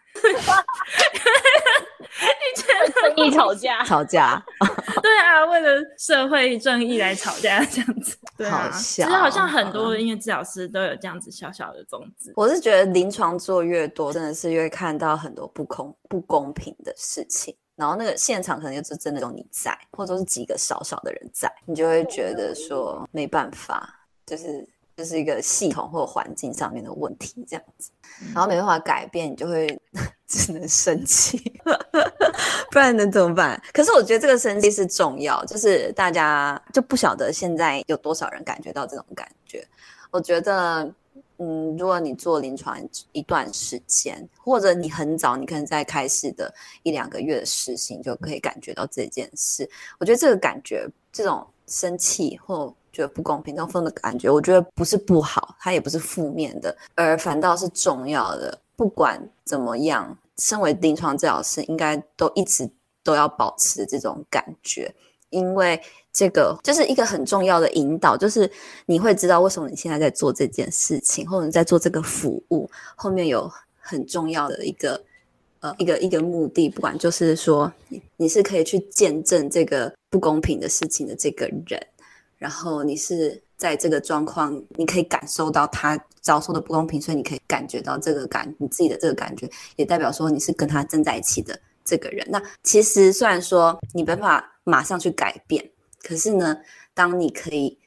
[2.15, 4.41] 以前正义吵架，吵架。
[5.03, 8.17] 对啊，为了社会正义来吵架这样子。
[8.37, 12.33] 对啊，好其实好像很多音乐治疗师都有这样子小小的宗旨。
[12.37, 17.57] 我是觉得临床做越多，真的是越看到很多不公不公平的事情。
[17.77, 23.93] 然后那个现场可能就是真的有你在，或者是几个少少的人在，你就会觉得说没办法，
[24.25, 24.65] 就是
[24.97, 27.91] 就是一个系统或环境上面的问题这样子，
[28.35, 29.67] 然后没办法改变，你就会
[30.27, 31.39] 只能生气，
[32.71, 33.61] 不然能怎么办？
[33.73, 39.67] 可是我觉得这个生气是重要，就是大家就不晓得现在有多少人感觉到这种感觉，
[40.11, 40.93] 我觉得。
[41.39, 42.79] 嗯，如果你做临床
[43.11, 49.69] 一段时间，或者你很早，你可能在开始的一两个月的实习，就可以感觉到这件事。
[49.99, 58.59] 我觉得这个感觉，这种生气或觉得不公平、这种的感觉，我觉得不是不好，它也不是负面的，而反倒是重要的。
[58.75, 62.67] 不管怎么样，身为临床治疗师，应该都一直
[63.03, 64.95] 都要保持这种感觉，
[65.29, 65.79] 因为。
[66.17, 68.49] 这个就是一个很重要的引导，就是
[68.87, 75.03] 你会知道为什么你现在在做这件事情，或者你在做这个服务，后面有很重要的一个
[75.59, 77.73] 呃一个一个目的，不管就是说
[78.17, 81.85] 你是可以去见证这个不公平的事情的这个人，
[82.45, 92.23] 然后你是在这个状况，你可以感受到他遭受的不公平，所以你可以感觉到这个感你自己的这个感觉，也代表说你是跟他站在一起的这个人。
[92.29, 95.67] 那其实虽然说你没办法马上去改变。
[96.03, 96.55] 可是呢，
[96.93, 97.79] 当你可以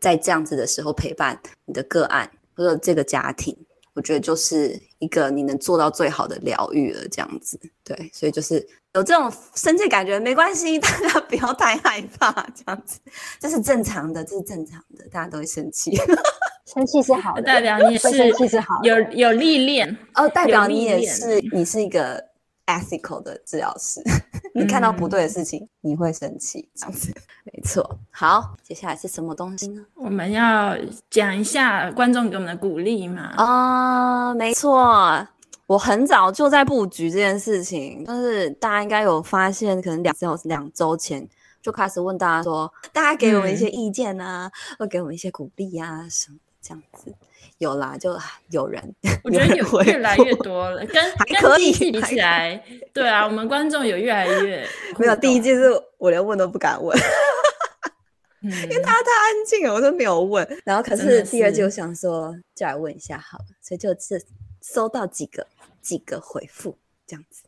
[0.00, 3.54] 在这样子的时候陪伴你的个案或者这个家庭，
[3.92, 7.06] 我觉得就是一个你能做到最好的疗愈了。
[7.08, 8.66] 这样子，对，所以就是
[8.96, 12.98] 有这种生气感觉没关系， 大家不要太害怕，这样子
[13.38, 15.94] 这是正常的，这是正常的，大家都会生气，
[16.64, 22.24] 生气是好的，代表你也是生气是好的，有有历练哦，代表你也是你是一个
[22.64, 24.00] ethical 的治疗师。
[24.54, 27.12] 你看到不对的事情，嗯、你会生气，这样子，
[27.44, 27.98] 没错。
[28.10, 29.84] 好，接下来是什么东西呢？
[29.94, 30.74] 我们要
[31.10, 33.34] 讲一下观众给我们的鼓励嘛。
[33.36, 35.28] 啊、呃，没错，
[35.66, 41.28] 我很早就在布局这件事情，但是大家应该有发现，可能两周两周前
[41.60, 47.12] 就开始问大家说，大家给我们一些意见啊，或、嗯、给我们一些鼓励啊什么这样子。
[47.58, 48.14] 有啦，就
[48.50, 48.94] 有人，
[49.24, 52.62] 我觉得有越来越多了， 跟还可以比起来，
[52.92, 54.62] 对啊，我们观众有越来越
[54.98, 55.16] 没有。
[55.16, 56.94] 第一季是我连问都不敢问，
[58.44, 60.46] 嗯、因为大家太安静了，我都没有问。
[60.64, 64.22] 然后可是第二季我想说，就来问一下好了，所以就是
[64.60, 65.46] 收到几个
[65.86, 66.76] 几个回复
[67.06, 67.44] 这样子。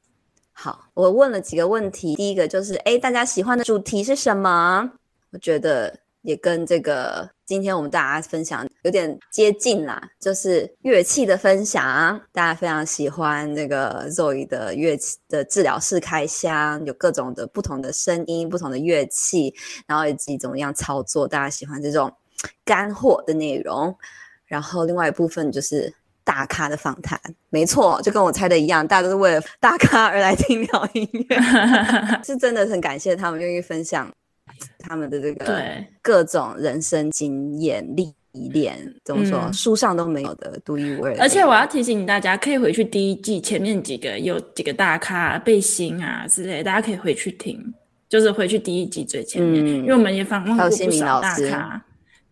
[0.52, 4.92] 好，我问了几个问题，第一个就是，哎，大家喜欢的主题是什么？
[5.30, 5.98] 我觉得。
[6.22, 19.54] 也跟这个今天我们大家分享有点接近啦，就是乐器的分享，大家非常喜欢那个 Zoe 的乐器的治疗室开箱，有各种的不同的声音、不同的乐器，
[19.86, 22.12] 然后以及怎么样操作，大家喜欢这种
[22.64, 23.96] 干货的内容。
[24.44, 25.94] 然后另外一部分就是
[26.28, 27.18] 大咖的访谈，
[27.48, 31.40] 没错，就跟我猜的一样，大家都是为了大咖而来听聊音乐，
[32.22, 34.06] 是真的很感谢他们愿意分享。
[34.78, 35.62] 他们的这个
[36.02, 38.12] 各种人生经验历
[38.50, 41.16] 练，怎么说书上都没有的独一无二。
[41.18, 47.58] 而且我要提醒大家，可以回去第一季前面几个有几个大咖背心啊之类，大家可以回去听，
[48.06, 51.82] 就是回去第一季最前面，因为我们也访问过不少大咖。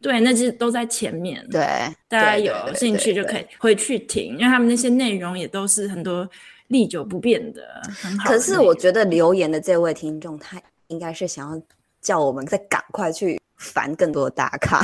[0.01, 1.47] 对，那些都在前面。
[1.51, 1.61] 对，
[2.09, 6.29] 大家有兴趣就可以回去听，因为他们那些内容也都是很多
[6.69, 7.63] 历久不变的，
[8.01, 8.31] 很好。
[8.31, 11.63] 可是我觉得留言的这位听众，他应该是想要。
[12.03, 14.81] 叫我们再赶快去烦更多的大咖，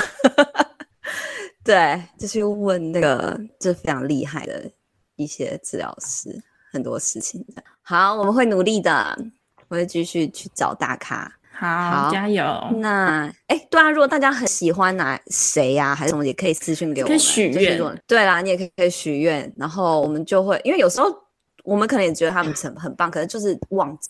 [1.63, 4.69] 对，就去问那个就非常厉害的
[5.15, 6.43] 一些治疗师
[6.73, 7.47] 很多事情。
[7.83, 9.17] 好，我们会努力的，
[9.69, 11.33] 我会继续去找大咖。
[11.53, 12.45] 好，好加油。
[12.79, 18.03] 那哎，对啊，如果大家很喜欢哪谁呀、啊，还是什么，也可以私信给我们，可以许愿。
[18.07, 21.15] 对啦，你也可以可以许愿，然后我们就会，因为有时候
[21.65, 24.09] 我们可能也觉得他们很很棒，可能就是忘记。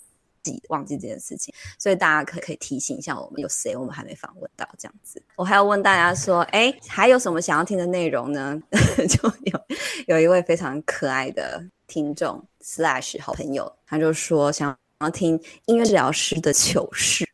[0.67, 5.23] 忘记这件事情，所以大家可可以提醒一下我们有谁我们还没访问到这样子。
[5.37, 8.61] 我还要问大家说，哎，还有什么想要听的内容呢？
[9.07, 9.61] 就有
[10.07, 17.25] 有一位非常可爱的听众 slash 好朋友，他就说想要听音乐治疗师的糗事。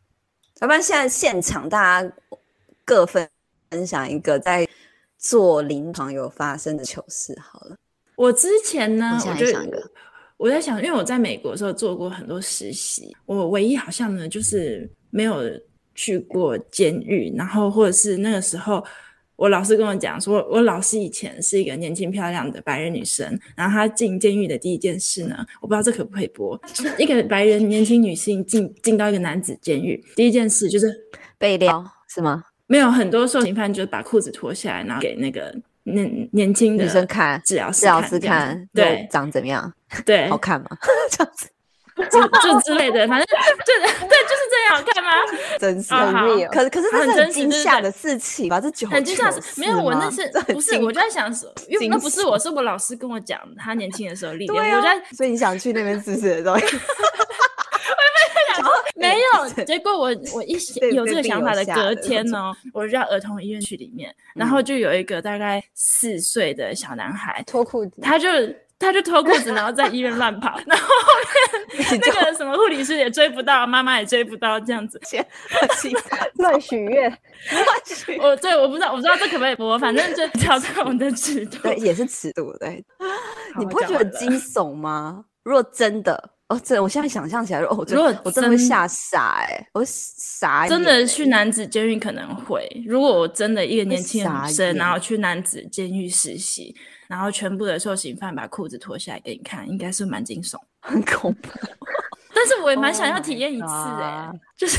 [0.60, 2.12] 要不然现在现场大家
[2.84, 3.28] 各分
[3.70, 4.68] 分享一个在
[5.18, 7.76] 做临床有发生的糗事好了。
[8.16, 9.90] 我之前呢，我就想一个。
[10.36, 15.42] 我在想，因为我在美国的时候做过很多实习，我唯一好像呢就是没有
[15.94, 18.82] 去过监狱，然后或者是那个时候
[19.40, 23.26] 我老师跟我讲说，我老师以前是一个年轻漂亮的白人女生，
[23.56, 26.60] 然后她进监狱的第一件事呢，我不知道这可不可以播，
[26.98, 30.94] 一个白人年轻女性进进到一个男子监狱，第一件事就是
[31.38, 32.44] 被撩，是吗？
[32.66, 39.72] 没有，很多受刑犯就把裤子脱下来，然后给那个年年轻的女生看，治疗师治疗师看，对，长怎么样？
[40.04, 40.68] 对，好看吗？
[41.10, 41.48] 这样子。
[42.10, 45.10] 就就之类的，反正就对，就是这样，好看吗？
[45.58, 48.60] 真是很厉害，可是可是这是很惊吓的事情吧？
[48.60, 50.76] 这很惊吓，没有我那是不是？
[50.76, 54.76] 我就在想说，因为那不是我，是我老师跟我讲他年轻的时候历练。
[54.76, 56.66] 我在，所以你想去那边试试的东西？
[58.94, 60.58] 没有，结果我我一
[60.92, 68.28] 有这个想法的隔天呢，我就到儿童医院去里面，然后就有一个大概四岁的小男孩脱裤子，他就。
[68.80, 74.98] 他就脱裤子，然后在医院乱跑， 然后后面那个什么护理师也追不到，妈妈也追不到，这样子，
[76.36, 77.10] 乱许愿，
[77.52, 78.18] 乱许。
[78.18, 82.82] 我对，我不知道，我不知道这可不可以播，反正就 挑战我们的尺度，对，也是尺度，对。
[83.58, 85.24] 你不会觉得惊悚吗？
[85.42, 92.66] 如果真的，哦，这我现在想象起来，哦，如果我真的会吓傻，哎，我傻，真的去男子监狱可能会。
[92.86, 96.74] 如果我真的一个年轻的女生，然后去男子监狱实习。
[97.10, 101.50] 然后全部的受刑犯把裤子脱下来给你看，应该是蛮惊悚， 很恐怖。
[102.32, 104.78] 但是我也蛮想要体验一次哎，就是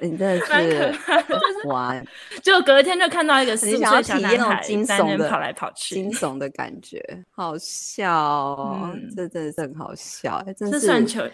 [0.00, 1.94] 你真的是哇，
[2.42, 6.98] 就隔天就看到一个四岁小男孩惊悚的跑来跑去，惊悚的感觉，
[7.30, 10.80] 好笑，这真的是很好笑，真是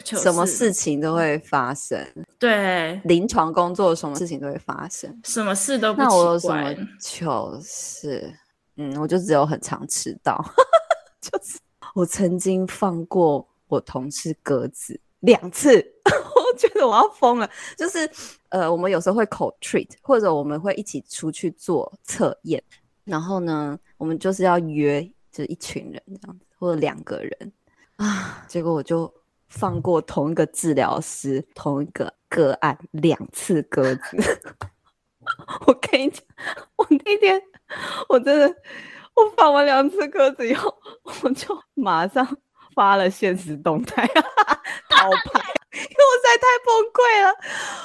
[0.03, 1.97] 什么事情都会发生。
[2.41, 6.03] 对，临床工作什么事情都会发生，什么事都不。
[6.03, 8.35] 那我有什么糗事？
[8.77, 10.43] 嗯，我就只有很常迟到，
[11.21, 11.59] 就是
[11.95, 17.49] 我曾经放过我同事鸽子两次， 我觉得我要疯了。
[17.77, 18.11] 就是
[18.49, 22.63] 呃，我们有时候会口 treat，或者我们会一起出去做测验，
[23.05, 27.53] 然后呢，我们就是要约，就是一群人这样子，或者两个人
[27.97, 29.13] 啊，结果我就
[29.49, 34.17] 放过同一个治疗师同一个个案两次鸽子。
[35.67, 36.23] 我跟你讲，
[36.77, 37.43] 我那天。
[38.09, 38.47] 我真的，
[39.15, 40.77] 我放完两次鸽子以后，
[41.23, 42.27] 我就马上
[42.75, 45.41] 发了现实动态，逃跑，
[45.73, 47.35] 因为我实在太崩溃了。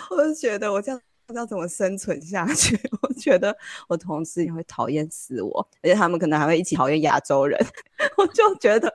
[0.09, 2.77] 我就觉得我这样不知道怎么生存下去。
[3.01, 3.55] 我觉得
[3.87, 7.57] 我同事也会讨厌死我，而且他们可能还会一起讨厌亚洲人。
[8.17, 8.93] 我就觉得，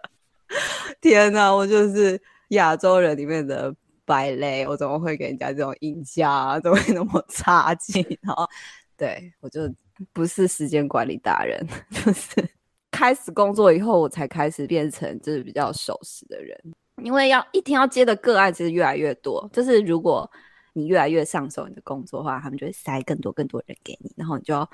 [1.01, 3.74] 天哪，我就是亚洲人里面的
[4.05, 6.61] 败类，我怎么会给人家这种印象？
[6.62, 8.05] 怎么会那么差劲？
[8.22, 8.48] 然后，
[8.96, 9.72] 对我就。
[10.12, 12.44] 不是时间管理达人， 就是
[12.90, 16.59] 开始工作以后，我才开始变成就是比较守时的人。
[17.05, 20.28] 因为要一天要接的个案其实越来越多，就是如果
[20.72, 24.68] 你越来越上手你的工作的话，他们就会塞更多更多人给你，然后你就要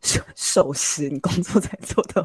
[0.00, 2.24] 守 守时，你工作才做的。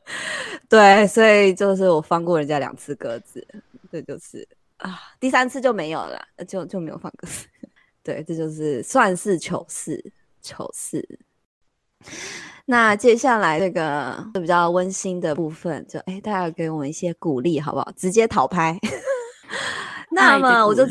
[0.68, 3.46] 对，所以就是我放过人家两次鸽子，
[3.90, 4.46] 这就是
[4.78, 7.46] 啊，第三次就没有了，就就没有放鸽子。
[8.02, 10.12] 对，这就是算是糗事，
[10.42, 11.18] 糗事。
[12.66, 17.90] 那接下来这个就比较温馨的部分，就哎，大家给我们一些鼓励好不好？
[17.96, 18.78] 直接讨拍。
[20.10, 20.84] 那么我就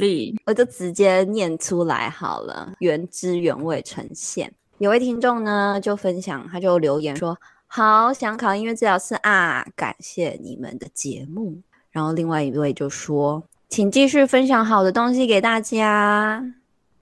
[0.45, 4.53] 我就直接念出来好了，原汁原味呈现。
[4.77, 11.61] 有位听众呢就分享，他就留言说：“好想考音乐治疗师啊，感谢你们的节目。”
[11.91, 13.41] 然后另外一位就说
[13.75, 16.41] ：“请继续分享好的东西给大家。”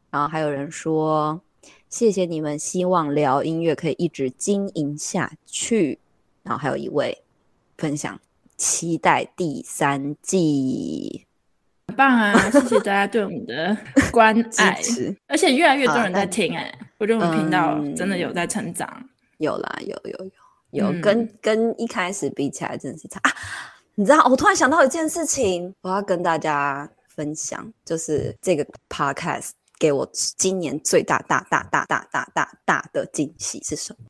[0.10, 1.40] 然后还有人说。
[1.88, 6.00] 谢谢你们，希望聊音乐可以一直经营下去。
[6.42, 7.16] 然后还有一位
[7.78, 8.20] 分享，
[8.58, 11.28] 期待第三季，
[11.90, 12.50] 很棒啊！
[12.50, 13.78] 谢谢大家对我们的
[14.12, 14.82] 关爱，
[15.30, 18.90] 而且越来越多人在听哎、欸，我觉得我们频道真的有在成长。
[19.00, 20.26] 嗯、有啦，有有
[20.72, 23.30] 有有，嗯、跟跟一开始比起来，真的是差啊！
[23.96, 29.52] 你知道，我突然想到一件事情，我要跟大家分享，就是这个 podcast。
[29.80, 34.06] 给我今年最大大大大大大大大的惊喜是什么？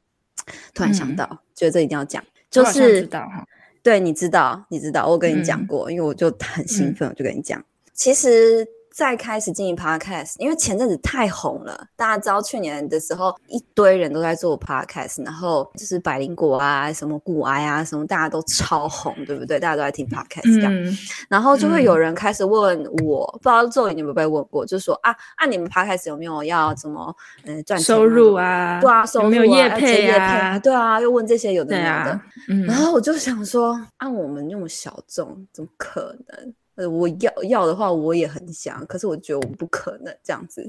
[0.71, 3.27] 突然想到，嗯、觉得这一定要讲，就是知道
[3.81, 8.67] 对，你知道，你知道，我跟你讲过，嗯、因为我就很兴奋，我就跟你讲，嗯、其实。
[8.93, 19.59] 再开始经营 podcast，因为前阵子太红了，大家知道去年的时候一堆人都在做 podcast，然后就是百灵果啊、什么骨癌啊、什么大家都超红，对不对？
[19.59, 20.95] 大家都在听 podcast 这样，嗯、
[21.27, 27.15] 然后就会有人开始问我，嗯、不知道这里你有没有被问过，就说啊，啊你们 podcast 有没有要怎么
[27.45, 28.79] 嗯赚收入啊？
[28.79, 30.59] 对啊，收入啊，有没有业配啊？
[30.59, 36.53] 对啊，又问这些有的没有的，啊嗯、然后我就想说，按我们那么小众，怎么可能？
[36.75, 40.63] 呃，我要要的话，我也很想，可是我觉得我们不可能这样子，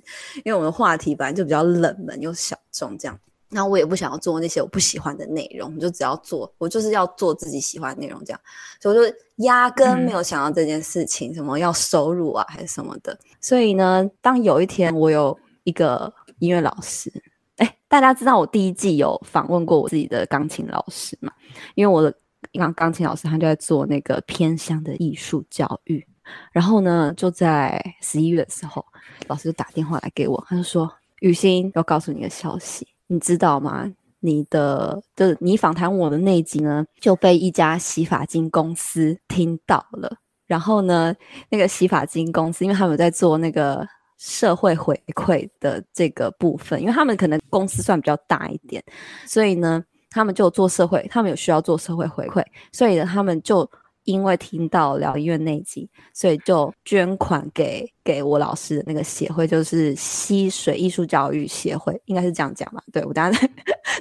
[0.44, 3.18] 因为我们的话题本来就比较冷门又小众这样。
[3.50, 8.40] 那我也不想要做那些我不喜欢的内容，我就只要做，我就是要做自己喜欢的内容，这样，
[8.80, 13.16] 所以我就压根没有想到这件事情，嗯、什么要收入啊，还是什么的。
[13.40, 17.12] 所以呢，当有一天我有一个音乐老师，
[17.58, 21.32] 哎，大家知道我第一季有访问过我自己的钢琴老师嘛？
[21.76, 22.12] 因为我的
[22.52, 26.06] 钢钢琴老师他就在做那个偏乡的艺术教育，
[26.52, 28.84] 然后呢，就在十一月的时候，
[29.26, 30.90] 老师就打电话来给我，他就说
[31.20, 33.92] ：“雨欣要告诉你个消息。”你知道吗？
[34.20, 40.16] 你的就是你访谈我的那一集呢，就被一家洗发精公司听到了。
[40.46, 41.14] 然后呢，
[41.50, 43.86] 那个洗发精公司，因为他们有在做那个
[44.16, 48.82] 社会回馈的这个部分，因为他们可能公司算比较大一点，
[49.26, 49.84] 所以呢，
[50.14, 52.42] 他们就做社会，他们有需要做社会回馈，
[52.72, 53.68] 所以呢，他们就。
[54.04, 62.82] 因为听到疗医院那集，所以就捐款给给我老师的那个协会，就是溪水艺术教育协会，应该是这样讲吧？
[62.92, 63.48] 对，我等下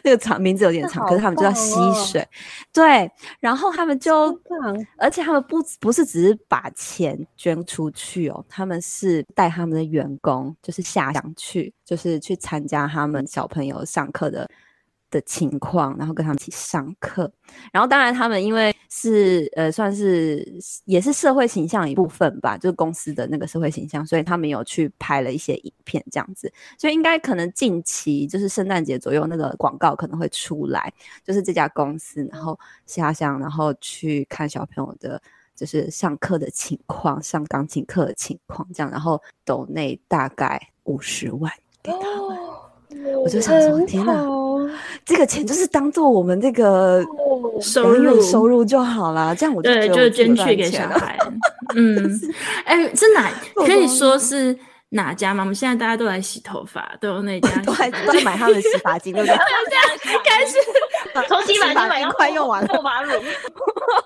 [0.03, 2.27] 那个长名字有点长，可是他们就叫溪水。
[2.73, 3.09] 对，
[3.39, 4.37] 然后他们就，
[4.97, 14.49] 而且他们不不是只是把钱捐出去哦，他们是带他们的员工，就是下乡去，就是去参加他们小朋友上课的。
[15.13, 17.31] 的情况，然后跟他们一起上课，
[17.71, 20.43] 然后当然他们因为是呃算是
[20.85, 30.91] 也是社会形象一部分吧，就是公司的那个社会形象，所以他们有去拍了一些影片这样子，所以应该可能近期就是圣诞节左右那个广告可能会出来，
[31.23, 35.21] 就是这家公司然后下乡然后去看小朋友的，
[35.55, 41.51] 就是上课的情况，上钢琴课的情况这样，然后抖内大概五十万
[41.83, 42.37] 给他们，
[43.15, 44.42] 哦、我就想说天哪！
[45.05, 47.03] 这个钱就是当做我们这个
[47.61, 51.17] 收入收入就好了，这样我就对，就捐去给小孩。
[51.75, 52.19] 嗯，
[52.65, 54.55] 哎，这哪可以说是
[54.93, 55.43] 哪家吗？
[55.43, 59.35] 我们现在大家都来洗头发，都有那家 都还都买他们的洗发精，对不对？
[60.23, 60.55] 开始
[61.27, 63.19] 从洗发精买到快用完了，护发乳、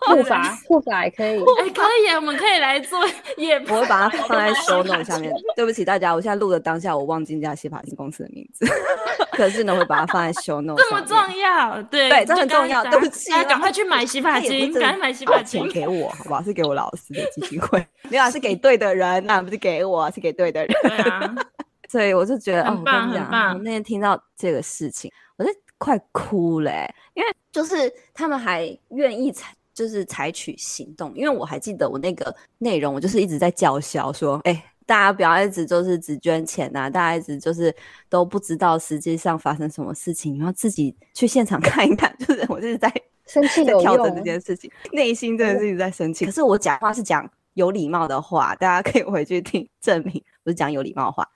[0.06, 1.40] 护发护发也可以。
[1.40, 3.00] 哎，可以，我们可以来做
[3.36, 3.62] 业。
[3.68, 5.34] 我会把它放在 show note 下面。
[5.56, 8.66] 对不起大家，我现在录的当下我忘记那家洗发精公司的名字。
[9.32, 12.84] 可是呢，会把它放在 show note 这么重要，对对，这很重要。
[12.86, 15.64] 对不起，赶快去买洗发精，赶快买洗发精。
[15.64, 16.42] 钱给我，好不好？
[16.42, 17.86] 是给我老师的基金会。
[18.10, 20.77] 没有，是给对的人，那不是给我，是给对的人。
[20.84, 21.36] 对啊，
[21.90, 26.72] 所以我就觉得，哦，我跟你讲，我那天听到这个事情，我就快哭了，
[27.14, 31.14] 因为就是他们还愿意采，就是采取行动。
[31.16, 34.64] 因为我还记得我那个内容，我就是一直在叫嚣说，哎。
[34.88, 37.76] 大家不要一直就是只捐钱呐、啊，大家一直就是
[38.08, 42.16] 都不知道实际上发生什么事情，然后自己去现场 看一看。
[42.20, 42.90] 就是我就是在
[43.26, 46.26] 生气的调整这件事情，内心真的是一直在生气。
[46.26, 50.14] 可是我讲话是讲有礼貌的话， 大家可以回去听证明，
[50.46, 51.28] 不是讲有礼貌的话。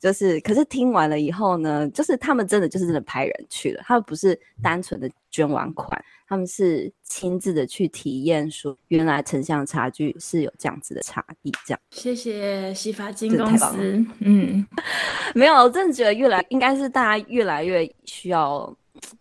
[0.00, 6.02] 就是，可是听完了以后呢，就是他们真的就是真的派人去了，他们不是单纯的捐完款。
[6.26, 11.80] 他们是亲自的去体验，说原来城乡差距是有这样子的差异，这样。
[11.90, 14.04] 谢谢洗发精公司。
[14.20, 14.66] 嗯，
[15.34, 18.74] 没有，我真的觉得越来应该是大家越来越需要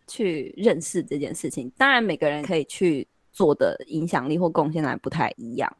[0.08, 1.72] 去认识这件事情。
[1.78, 5.72] 当然，每个人可以去做的影响力或贡献来不太一样，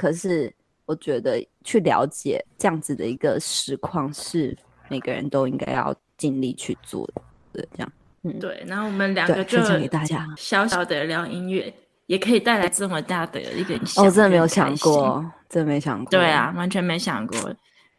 [0.00, 0.50] 可是
[0.86, 4.56] 我觉得去了解这样子的一个实况是
[4.88, 7.06] 每个人都应该要尽力去做
[7.52, 7.92] 的，这样。
[8.22, 11.70] 嗯，对，然后我们两个就给大家小小的聊音乐，
[12.06, 14.02] 也可以带来这么大的一个影响。
[14.02, 16.10] 我真的没有想过，真的没想过。
[16.10, 17.54] 对啊，完全没想过，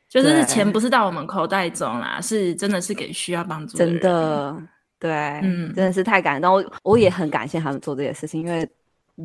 [0.09, 3.99] 就是钱不是到我们口袋中啦，是真的是给需要帮助的人。
[3.99, 4.63] 真的，
[4.97, 5.11] 对，
[5.43, 6.51] 嗯，真的是太感动。
[6.55, 8.67] 我我也很感谢他们做这些事情，因为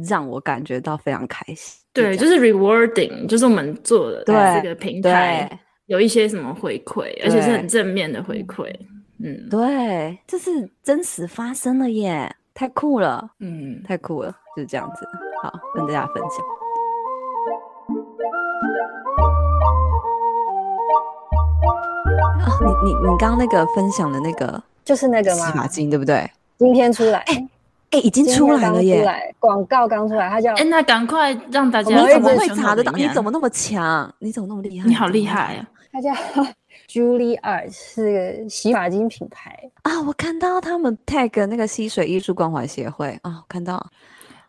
[0.04, 1.80] 让我感觉到非常开心。
[1.92, 5.48] 对，就是 rewarding，就是我们做的这个平台
[5.86, 8.70] 有一些什么回馈，而且是很正面的回馈。
[9.18, 15.06] 嗯，对，这是真实发生了耶，太酷了，嗯，太酷了，就是这样子。
[15.42, 16.44] 好，跟大家分享。
[22.44, 25.46] 哦，你你你刚刚那个分享的那个，就是那个吗？
[25.46, 26.30] 洗发精对不对？
[26.58, 27.24] 今天出来，
[28.00, 29.06] 已经出来了耶！
[29.38, 31.96] 广告刚出来，他叫哎，那赶快让大家。
[31.98, 32.92] 你怎么会查得到？
[32.92, 34.12] 你怎么那么强？
[34.18, 34.88] 你怎么那么厉害？
[34.88, 35.68] 你好厉害啊！
[35.92, 36.10] 它叫。
[36.88, 38.12] Julie Art 是
[38.44, 43.84] 个洗发精品牌啊，我看到他们 tag 那个溪水艺术关怀协会啊，我看到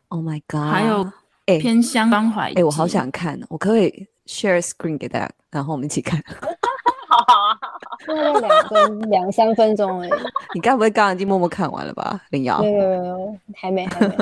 [0.09, 1.11] ，Oh my god，还有
[1.59, 6.21] 偏香关怀，哎，我好想看，我可以 share screen 给大家，然后我们一起看。
[7.17, 7.57] 好
[8.07, 10.11] 大概两分两三分钟而已。
[10.53, 12.61] 你该不会刚刚已经默默看完了吧，林瑶？
[12.61, 14.15] 没有没有，还没还没。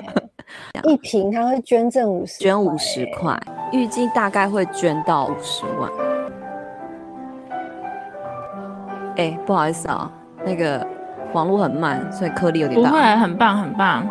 [0.84, 3.38] 一瓶他会捐赠五十，捐五十块，
[3.72, 5.92] 预计大概会捐到五十万。
[9.18, 10.12] 哎，不好意思啊，
[10.46, 10.86] 那个
[11.34, 12.90] 网络很慢，所以颗粒有点大。
[12.90, 14.08] 不会，很棒，很棒。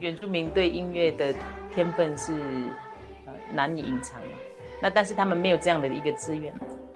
[0.00, 1.32] 原住民对音乐的
[1.74, 2.32] 天分是
[3.26, 4.28] 呃难以隐藏的，
[4.80, 6.52] 那但是他们没有这样的一个资源。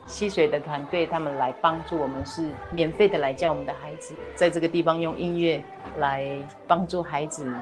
[0.06, 5.62] 溪水的团队他们来帮助我们，是免费的来教我们的孩子，在这个地方用音乐
[5.98, 6.36] 来
[6.66, 7.52] 帮助孩子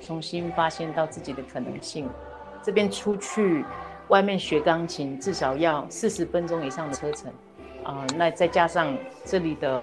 [0.00, 2.08] 重新发现到自己的可能性。
[2.62, 3.62] 这边出去
[4.08, 7.30] 外面学钢琴至少要四十分钟以上的车程
[7.84, 9.82] 啊、那再加上这里的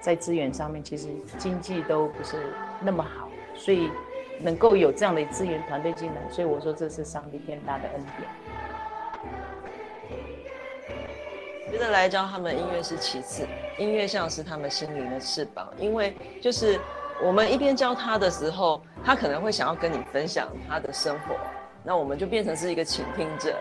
[0.00, 1.08] 在资源上面，其实
[1.38, 2.36] 经济都不是
[2.80, 3.28] 那么好。
[3.54, 3.90] 所以
[4.40, 8.28] 能够有这样的资源团队进来，所以我说这是上帝天大的恩典。
[11.68, 13.46] 觉得来教他们音乐是其次，
[13.78, 15.68] 音乐像是他们心灵的翅膀。
[15.78, 16.80] 因为就是
[17.22, 21.36] 我们一边教他的时候，他可能会想要跟你分享他的生活，
[21.82, 23.56] 那我们就变成是一个倾听者。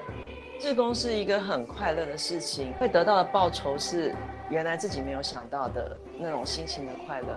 [0.59, 4.13] 志工是一个很快乐的事情，会得到的报酬是
[4.49, 7.27] 原来自己没有想到的那种心情的快乐。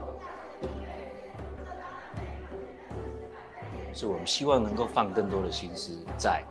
[3.94, 6.42] 是我们希望能够放更多的心思在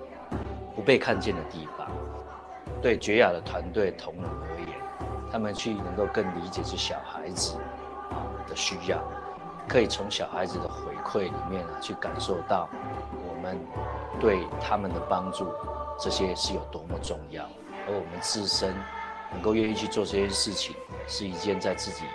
[0.75, 1.89] 不被看见的地方。
[2.81, 4.69] 对绝雅的团队同仁而言，
[5.31, 7.55] 他们去能够更理解这小孩子
[8.09, 8.99] 啊的需要，
[9.67, 12.67] 可以从小孩子的回馈里面啊去感受到
[13.27, 13.59] 我们
[14.19, 15.47] 对他们的帮助，
[15.99, 17.43] 这些是有多么重要。
[17.87, 18.73] 而我们自身
[19.31, 20.75] 能够愿意去做这件事情，
[21.07, 22.05] 是一件在自己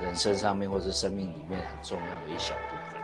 [0.00, 3.00] 人生上面或者生命里面很重要的一小部分。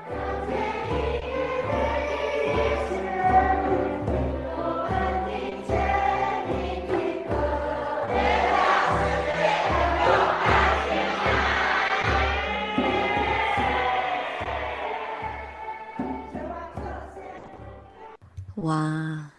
[18.69, 19.31] 哇，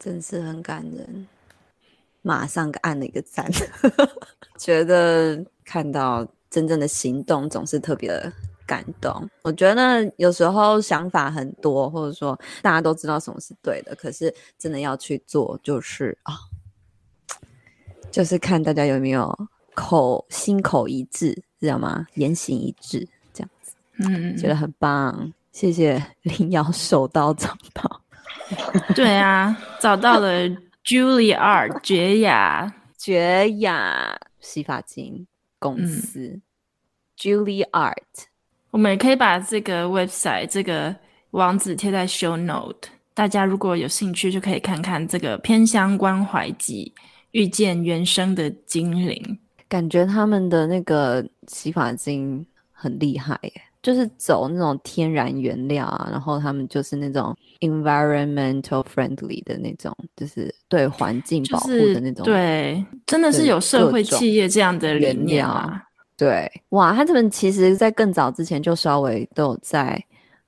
[0.00, 1.28] 真是很感人，
[2.22, 3.48] 马上按了一个赞，
[4.58, 8.32] 觉得看到真正的行动总是特别的
[8.66, 9.30] 感动。
[9.42, 16.36] 我觉得有时候想法很多，或者说大家都知道什么是对的，可是真的要去做，就是啊、哦，
[18.10, 22.08] 就是看大家有没有口心口一致，知道吗？
[22.14, 25.32] 言行一致，这样子，嗯，觉得很棒。
[25.52, 28.01] 谢谢林瑶手刀找到。
[28.94, 30.48] 对啊，找到了
[30.84, 32.74] Juilliard 觉雅。
[33.04, 35.26] 绝雅洗发精
[35.58, 36.42] 公司、嗯、
[37.18, 37.96] Juilliard，
[38.70, 40.94] 我们也可以把这个 website 这个
[41.32, 46.94] 网址贴在 show note，大家如果有兴趣就可以看看这个偏乡关怀季，
[47.32, 49.36] 遇见原生的精灵，
[49.68, 53.52] 感觉他们的那个洗发精很厉害耶。
[53.82, 62.24] 就是走那种天然原料啊，然后他们就是那种 environmental friendly 的那种，就是对环境保护的那种。
[62.24, 65.82] 对，真的是有社会企业这样的理念啊。
[66.16, 70.00] 对，哇，他们其实在更早之前就稍微都有在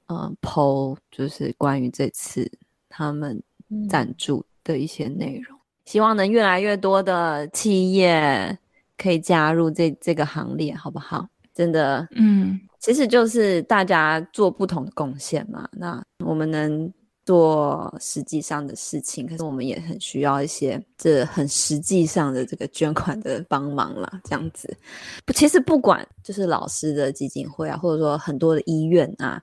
[0.07, 2.49] 嗯剖就是关于这次
[2.89, 3.43] 他们
[3.89, 8.57] 赞助的一些内容，嗯，希望能越来越多的企业
[8.97, 11.27] 可以加入这这个行列，好不好？
[11.53, 12.61] 真的，嗯。
[12.85, 15.67] 其实就是大家做不同的贡献嘛。
[15.73, 16.93] 那我们能
[17.25, 24.21] 做实际上的事情，可是我们也很需要一些这很实际上的这个捐款的帮忙啦。
[24.23, 24.77] 这样子，
[25.25, 29.43] 不，其实不管就是老师的基金会啊，或者说很多的医院啊。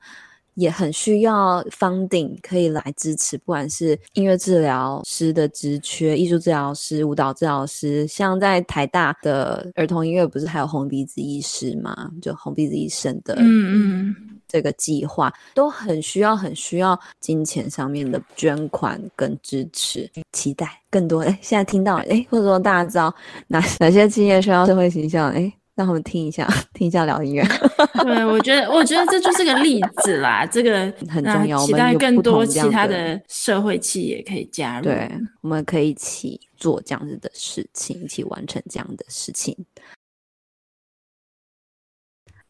[0.55, 12.11] 也很需要 funding 可以来支持，不管是音乐治疗师的职缺、艺术治疗师、舞蹈治疗师，像在台大的儿童音乐不是还有红鼻子医师吗？
[12.21, 14.15] 就红鼻子医生的嗯嗯
[14.47, 21.21] 这个计划，都很需要很需要金钱上面的捐款跟支持，期待更多。
[21.21, 23.13] 哎，现在听到哎，或者说大家知道
[23.47, 25.31] 哪哪些企业需要社会形象？
[25.31, 25.51] 哎。
[25.81, 27.43] 让他们听一下， 听一下聊音乐。
[28.05, 30.45] 对，我觉得，我觉得这就是个例子啦。
[30.45, 34.83] 这个很重要，期待更多其他的社会企业可以加入。
[34.83, 39.57] 对，我们可以一起做这样子的事情，一起完成这样的事情。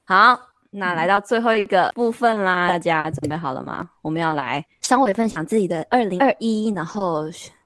[0.04, 0.38] 好，
[0.72, 3.90] 那来到最后一个部分啦，大家准备好了吗？
[4.02, 7.24] 我们要来稍微分享自己的二零二一，然后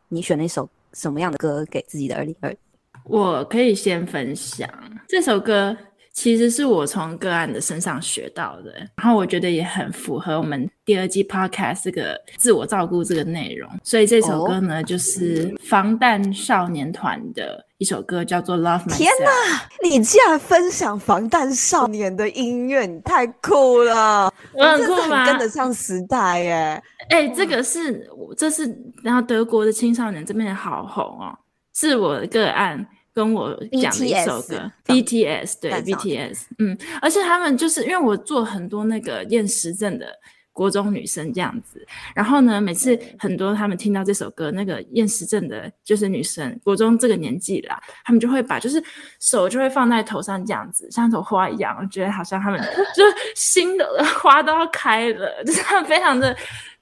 [0.10, 2.58] 你选了一首什么样的歌给自己的二零二一？
[3.06, 4.68] 我可以先分享
[5.08, 5.76] 这首歌，
[6.12, 18.94] 其实是我从个案的身上学到的，然后我觉得也很符合我们第二季 podcast 这个自我照顾这个内容，所以这首歌呢，哦、就是防弹少年团的一首歌，叫做《Love Myself》。
[18.98, 24.34] 天哪，你竟然分享防弹少年的音乐，你太酷了！
[24.54, 25.26] 我很酷吗？
[25.28, 26.84] 跟得上时代耶！
[27.10, 31.38] 哎、欸，这个是，这是然后德国的青少年这边好红哦，
[31.76, 32.84] 是我的个案。
[33.16, 33.52] 跟我
[33.82, 40.08] 讲的一首歌 BTS 对 BTS，嗯，而且他们就是因为我做很多那个厌食症的。
[40.56, 41.86] 国中女生这样子，
[42.16, 48.82] 然后呢，每次很多他们听到这首歌，那个厌食症的，就是女生，国中这个年纪啦，他们就会把就是
[49.20, 52.58] 手就会放在头上这样子，像一朵花一样，我觉得好像他们
[52.96, 53.86] 就是心的
[54.18, 56.34] 花都要开了， 就是他们非常的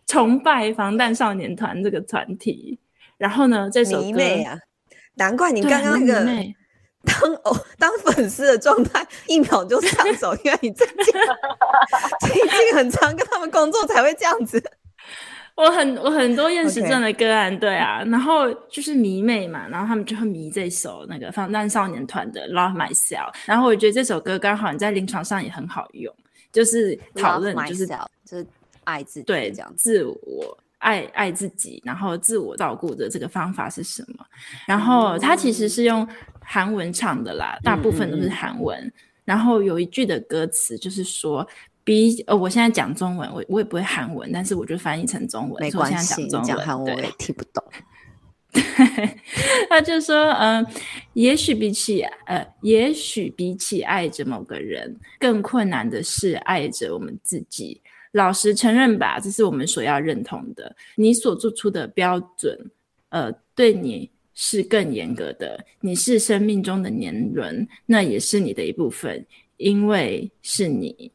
[0.06, 2.78] 崇拜防弹少年团这个团体。
[3.18, 4.20] 然后呢，这首歌
[5.16, 6.54] 难怪你刚刚那个。
[7.06, 10.96] 当偶当粉丝的状态， 一秒就上手，因为你最近
[12.22, 14.64] 最近很常跟他们工作才会这样子。
[15.56, 26.16] 我很我很多厌食症的个案，对啊，然后就是迷妹嘛，然后他们就会迷这首那个防弹少年团的《Love Myself》，然后我觉得这首歌刚好你在临床上也很好用，
[26.54, 27.86] 就是讨论就是
[28.26, 28.48] 就是
[28.86, 30.58] 爱自己对这样自我。
[30.84, 34.26] 爱爱自己，然后自我照顾的这个方法是什么？
[34.68, 36.08] 然后他其实是用
[36.42, 38.78] 韩文唱的啦，大部分都是韩文。
[38.80, 38.94] 嗯嗯嗯，
[39.24, 41.48] 然后有一句的歌词就是说，
[41.86, 45.62] 比呃，我现在讲中文，我我也不会韩文，但是我就翻译成中文。
[45.62, 47.64] 没关系，现在讲中文，讲韩文我也听不懂。
[48.54, 48.62] 对，
[49.68, 50.72] 他就说，嗯、呃，
[51.14, 57.82] 也许比起呃，也许比起爱着某个人，更困难的是爱着我们自己。
[58.14, 60.76] 老实承认吧，这是我们所要认同的。
[60.96, 62.58] 你所做出的标准，
[63.10, 65.60] 呃，对你是更严格的。
[65.82, 69.26] 你是生命中的年轮，那也是你的一部分，
[69.58, 71.12] 因为是你。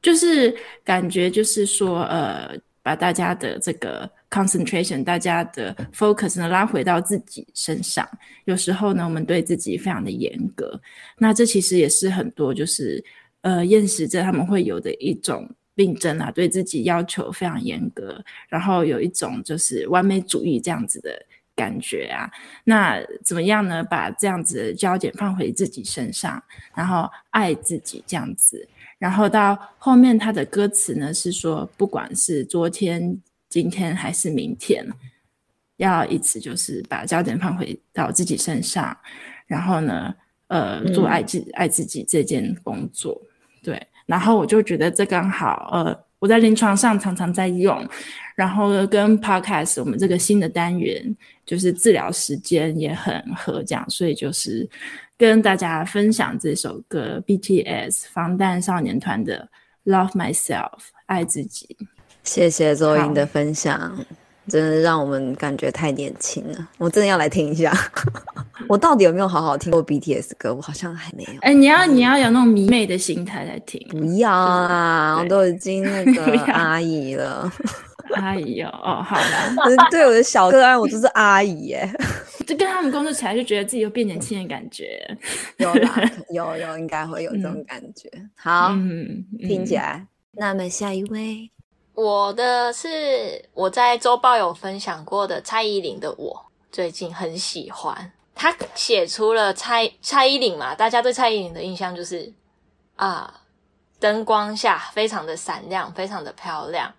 [0.00, 0.52] 就是
[0.82, 8.08] 感觉，就是说，呃，把大家的这个 concentration，大家的 focus 呢拉回到自己身上。
[8.46, 10.80] 有时候呢，我们对自己非常的严格。
[11.18, 13.02] 那这其实也是很多就是
[13.42, 15.48] 呃厌食症他们会有的一种。
[15.74, 21.24] 病症啊，对自己要求非常严格，然后有一种就是完美主义这样子的
[21.54, 22.30] 感觉啊。
[22.64, 23.82] 那怎么样呢？
[23.82, 26.42] 把这样子的焦点放回自己身上，
[26.74, 28.68] 然后爱自己这样子。
[28.98, 34.86] 然后到后面他的歌词呢是说，不管是昨天、今天还是明天，
[35.78, 38.96] 要一直就是把焦点放回到自己身上，
[39.46, 40.14] 然后呢，
[40.48, 43.18] 呃，做爱自、嗯、爱自己这件工作，
[43.62, 43.88] 对。
[44.06, 47.86] 然后我就觉得这刚好，呃，我在临床上常常在用，
[48.34, 54.68] 然后跟 Podcast 我们这个新的单元就是治疗时间也很合，这样，所以就是
[55.16, 59.48] 跟大家分享这首歌 BTS 防弹少年团的
[59.84, 61.76] Love Myself 爱自己。
[62.22, 64.04] 谢谢周英的分享。
[64.48, 67.72] 真的让我们感觉太年轻了，我真的要来听一下。
[68.68, 70.54] 我到底有没有好好听过 BTS 歌？
[70.54, 71.30] 我好像还没有。
[71.40, 73.80] 哎、欸，你要你要有那种迷妹的心态来听。
[73.90, 77.52] 不要啊，我都已经那个 阿姨了。
[78.14, 79.54] 阿姨哦，哦，好啦。
[79.90, 81.88] 对我的小个案，我就是阿姨耶。
[82.46, 85.00] 就跟他们工作起来，就觉得自己又变年轻的感觉。
[85.58, 88.08] 有啦，有有，应该会有这种感觉。
[88.14, 90.06] 嗯、好，嗯、听起来。
[90.32, 91.50] 那么下一位。
[91.94, 98.12] 我的是我在周报有分享过的蔡依林的我，最近很喜欢。
[98.34, 102.32] 她写出了蔡蔡依林嘛，大家对蔡依林的印象就是
[102.96, 103.42] 啊，
[104.00, 106.92] 灯光下非常的闪亮，非常的漂亮。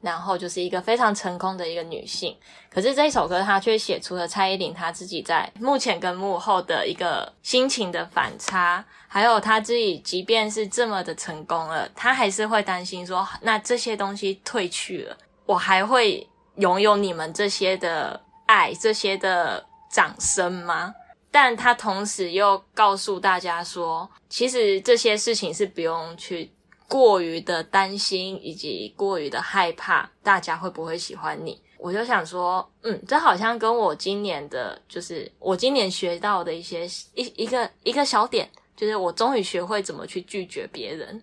[0.00, 2.36] 然后就是一个非常成功的一个女性，
[2.70, 15.16] 可是这一首歌她却写出了蔡依林她自己在幕前跟幕后的一个心情的反差，还有她自己即便是这么的成功了，她还是会担心说，那这些东西褪去了，
[15.46, 20.94] 我还会拥有你们这些的爱、这些的掌声吗？
[21.30, 26.52] 但她同时又告诉大家说，其实这些事情是不用去。
[26.88, 31.60] 过于的担心以及过于的害怕，大家会不会喜欢你？
[31.78, 41.22] 我就想说，嗯，这好像跟我今年的，就是我今年学到的一些一一个一个小点，就是我终于学会怎么去拒绝别人，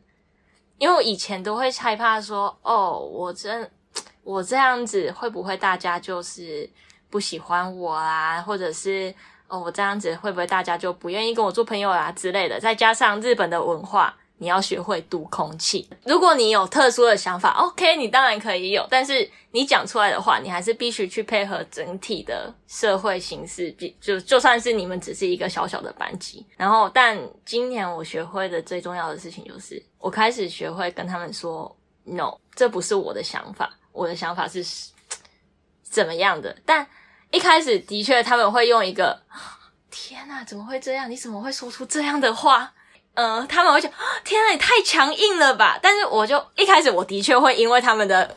[0.77, 3.69] 因为我以前都会害怕说，哦，我真
[4.23, 6.69] 我这样子会不会大家就是
[7.09, 9.13] 不喜欢我啊，或者是
[9.47, 12.59] 哦，我这样子会不会大家就不愿意跟我做朋友啊之类的？
[12.59, 14.15] 再加上日本的文化。
[14.43, 15.89] 你要学会读空气。
[16.03, 18.85] 如果你有特殊的想法，OK，你当然可以有。
[18.89, 23.73] 但是你讲出来的话，你还是必须去配合整体的社会形势。
[24.01, 34.61] 就就算是你们只是一个小小的班级，然后，但今年我学会的最重要的事情就是，我开始学会跟他们说，No，这不是我的想法，我的想法是
[35.89, 36.53] 怎么样的。
[36.65, 36.85] 但
[37.31, 39.23] 一开始的确他们会用一个，
[39.89, 41.09] 天哪，怎么会这样？
[41.09, 42.73] 你怎么会说出这样的话？
[43.15, 45.79] 嗯、呃，他们会觉得 天啊，你太强硬了吧？
[45.81, 48.35] 但是我就一开始我的确会因为他们的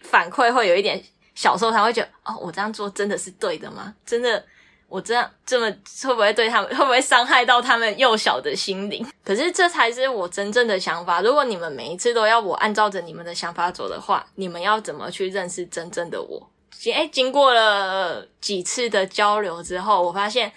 [0.00, 1.02] 反馈会有一点
[1.34, 3.92] 小受伤，会觉得哦，我这样做真的是对的吗？
[4.06, 4.44] 真的，
[4.88, 5.66] 我这样这么
[6.04, 9.04] 会不会对他们， 会不会伤害到他们幼小的心灵？
[9.24, 11.20] 可是这才是我真正的想法。
[11.20, 16.50] 如果你们每一次都要我按照着你们的想法走的话，你们要怎么去认识真正的我？
[16.70, 20.52] 经诶经过了几次的交流之后，我发现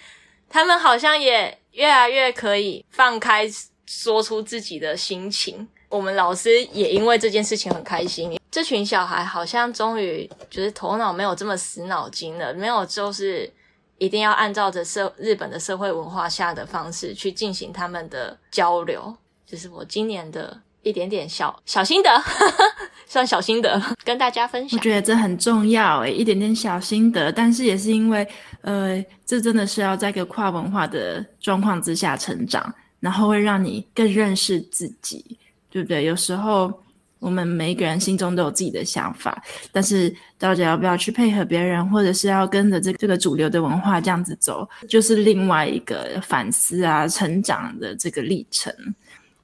[0.48, 3.48] 他们好像也越来越可以放开
[3.86, 5.66] 说出自己的心情。
[5.88, 8.38] 我们老师也因为这件事情很开心。
[8.50, 13.50] 这群小孩好像终于就是头脑没有这么死脑筋了，没有就是
[13.98, 19.16] 一定要按照着社日本的社会文化下的方式去进行他们的交流。
[19.46, 22.10] 就是我今年的一点点小小心得，
[23.06, 24.78] 算小心得跟大家分享。
[24.78, 28.26] 我觉得这很重要诶，一点点小心得，但是也是因为
[28.62, 35.38] 呃，这真的是要在一个跨文化的状况之下成长，然后会让你更认识自己。
[35.70, 36.06] 对不对？
[36.06, 36.72] 有时候
[37.18, 39.40] 我们每一个人心中都有自己的想法，
[39.70, 48.74] 但是到底要不要去配合别人，或者是要跟着这这个主流的文化这样子走，就是另外一个反思啊、成长的这个历程。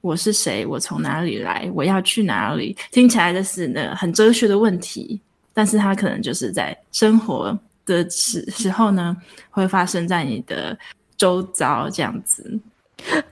[0.05, 0.63] 我是谁？
[0.67, 1.67] 我从哪里来？
[1.73, 2.77] 我要去哪里？
[2.91, 5.19] 听起来就是呢很哲学的问题，
[5.51, 7.57] 但是它可能就是在生活
[7.87, 9.17] 的时时候呢，
[9.49, 10.77] 会发生在你的
[11.17, 12.59] 周遭这样子。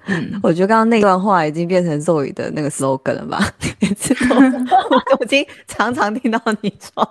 [0.07, 3.47] 嗯，我觉得刚刚那段话已经变成 Zoe 的那个 slogan 了吧？
[3.79, 4.35] 每次都，
[5.19, 7.07] 我已经常常听到你说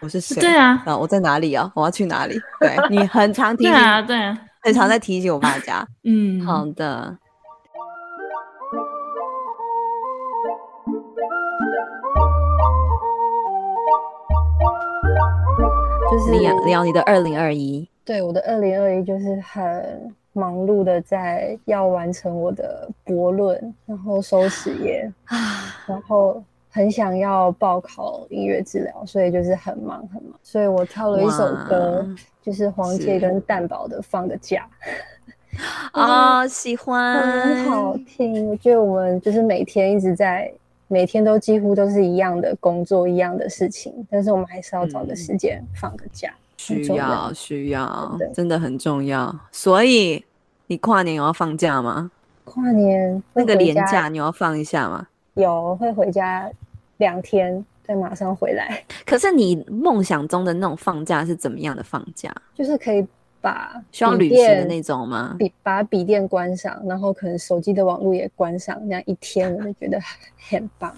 [0.00, 0.40] 我是谁？
[0.40, 1.68] 对啊，啊，我在哪里啊？
[1.74, 2.40] 我要去哪里？
[2.60, 5.84] 对，你很常提醒，对啊，对啊，很常在提醒我大家。
[6.04, 7.18] 嗯，好的。
[16.10, 17.88] 就是聊聊你的二零二一。
[18.04, 20.14] 对，我的二零二一就是很。
[20.32, 25.12] 忙碌的在要完成我的博论，然后收实业，
[25.86, 30.32] 然后很想要报考音乐治疗，所以就是很忙很忙。
[30.40, 32.06] 所以我跳了一首歌，
[32.40, 34.64] 就是黄杰跟蛋宝的《放个假》
[36.00, 37.20] 啊，喜欢，
[37.66, 38.48] 很好听。
[38.50, 40.48] 我觉得我们就是每天一直在，
[40.92, 46.28] 每天都几乎都是一样的工作，一样的事情，但是我们还是要找个时间放个假。
[46.28, 49.34] 嗯需要需要，真的很重要。
[49.50, 50.22] 所以
[50.66, 52.10] 你跨年有要放假吗？
[52.44, 55.06] 跨年那个年假你要放一下吗？
[55.34, 56.50] 有，会回家
[56.98, 58.84] 两天，再马上回来。
[59.06, 62.30] 可是你梦想中的那种放假是怎么样的放假？
[62.54, 63.06] 就是可以
[63.40, 65.36] 把需要旅行的那种吗？
[65.38, 69.98] 笔把笔电关上，然后可能手机的网络也关上，那样一天我就觉得
[70.48, 70.94] 很棒，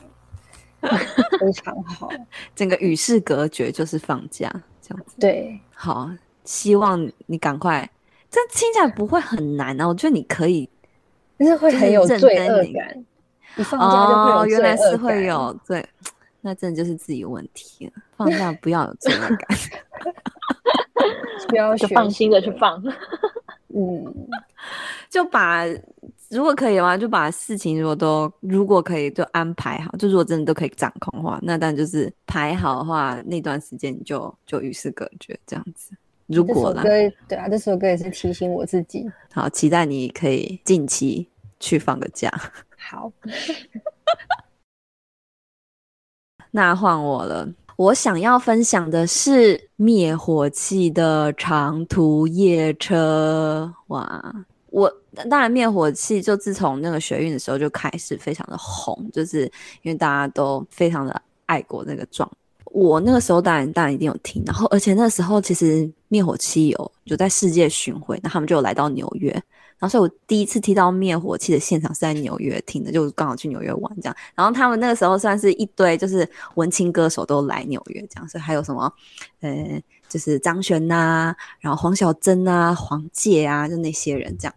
[1.41, 2.09] 非常好。
[2.55, 4.51] 整个与世隔绝就是放假。
[4.81, 6.11] 这样子对，好，
[6.45, 7.89] 希望你赶快。
[8.29, 10.69] 这听起来不会很难啊，我觉得你可以，
[11.39, 13.05] 但是会很有罪恶感。
[13.55, 15.87] 你放假就会有哦，原来是会有对，
[16.41, 17.93] 那真的就是自己有问题了。
[18.17, 19.59] 放假不要有罪恶感，
[21.49, 22.83] 不要就放心的去放。
[23.75, 24.15] 嗯，
[25.09, 25.65] 就把。
[26.31, 35.95] 如果可以的话，就把事情如果都如果可以就安排好，就如果真的都可以掌控的话，那当然就是排好的话，那段时间你就就与世隔绝这样子。
[36.29, 39.05] 如果啦，对对啊，这首歌也是提醒我自己。
[39.31, 41.29] 好，期待你可以近期
[41.61, 42.33] 去放个假。
[42.79, 43.13] 好，
[46.51, 47.47] 那换我了。
[47.83, 53.73] 我想要分享的是灭火器的长途夜车。
[53.89, 54.33] 哇！
[54.71, 54.89] 我
[55.29, 59.51] 当然灭火器就自从那个学运的时候就开始非常的红，就是
[59.83, 62.31] 因为大家都非常的爱国那个状。
[62.67, 69.43] 我那个时候当然当然一定有听，然后而且那时候其实灭火器有就在世界巡回，那他们就有来到纽约，
[69.83, 74.17] 然后所以我第一次听到灭火器的现场是在纽约听的，就刚好去纽约玩这样。
[74.37, 78.91] 然后他们那个时候算是一堆就是文青歌手都来纽约这样，所以还有什么
[79.41, 79.83] 呃。
[80.09, 84.55] 就是张悬呐、然后黄小珍啊，黄玠啊，就那些人这样。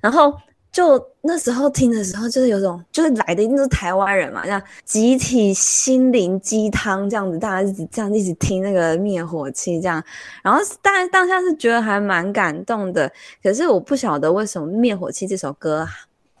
[0.00, 0.32] 然后
[0.74, 10.02] 就那时候听的时候，就是有种，就是来的一定是台湾人嘛，这样集体心灵鸡汤这样子，大家一直这样一直听那个灭火器这样。
[10.42, 13.10] 然后当然当下是觉得还蛮感动的，
[13.40, 15.86] 可是我不晓得为什么灭火器这首歌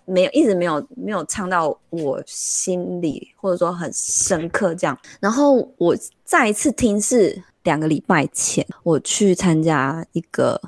[0.04, 4.98] 没有一直没有没有唱到我心里，或者说很深刻这样。
[5.20, 7.42] 然后我再一次听是。
[7.64, 10.60] 两个礼拜前，我去参加一个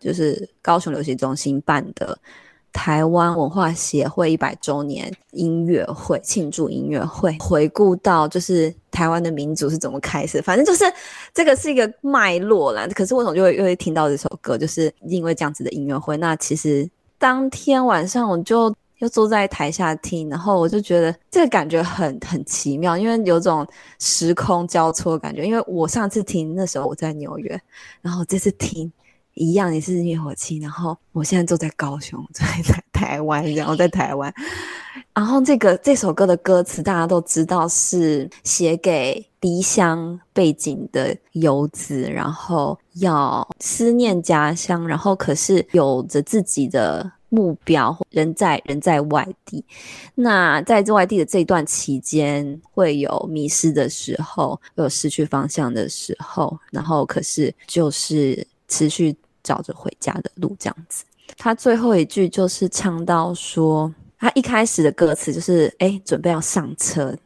[0.00, 2.18] 就是高雄流行中心办的
[2.76, 10.84] 台湾文化协会一百周年音乐会，庆祝音乐会，回顾到就是台湾的民主是怎么开始，反正就是
[11.32, 12.86] 这个是一个脉络啦。
[12.94, 16.18] 可是为什么就会又会听到这首歌，就是因为这样子的音乐会。
[16.18, 16.86] 那其实
[17.16, 18.74] 当天晚上我就。
[19.00, 23.66] 又坐在台下听，然后我就觉得这个感觉很很奇妙，因为有种
[23.98, 25.44] 时空交错的感觉。
[25.44, 27.60] 因为我上次听那时候我在纽约，
[28.00, 28.90] 然后这次听
[29.36, 34.32] 一样，也是灭火器，然后我现在坐在高雄，在 在台湾，然后在台湾，
[35.14, 47.12] 然后这个这首歌的歌词大家都知道是写给离乡背景的游子，然后要思念家乡，然后可是有着自己的。
[47.28, 49.62] 目标人在人在外地，
[50.14, 59.14] 那在这外地的这一段期间，会有迷失的时候，有失去方向的时候，然后可是就是持续
[59.46, 61.04] 找着回家的路这样子。
[61.38, 67.16] 他最后一句就是唱到说，他一开始的歌词就是哎，准备要上车，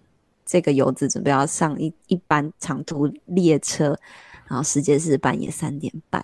[0.44, 3.98] 这个游子准备要上一一班长途列车，
[4.46, 6.22] 然后时间是半夜三点半，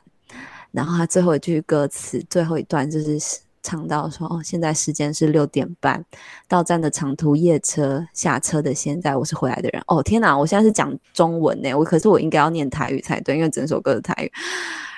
[0.70, 3.18] 然后他最后一句歌词最后一段就是。
[3.62, 6.00] 唱到说哦，现在时间是六点半，
[6.46, 9.82] 到站的长途夜车下车的现在，我是回来的人。
[9.88, 14.30] 哦天哪，我现在是讲中文呢，我可是我应该要念台语才对，因为整首歌是台语。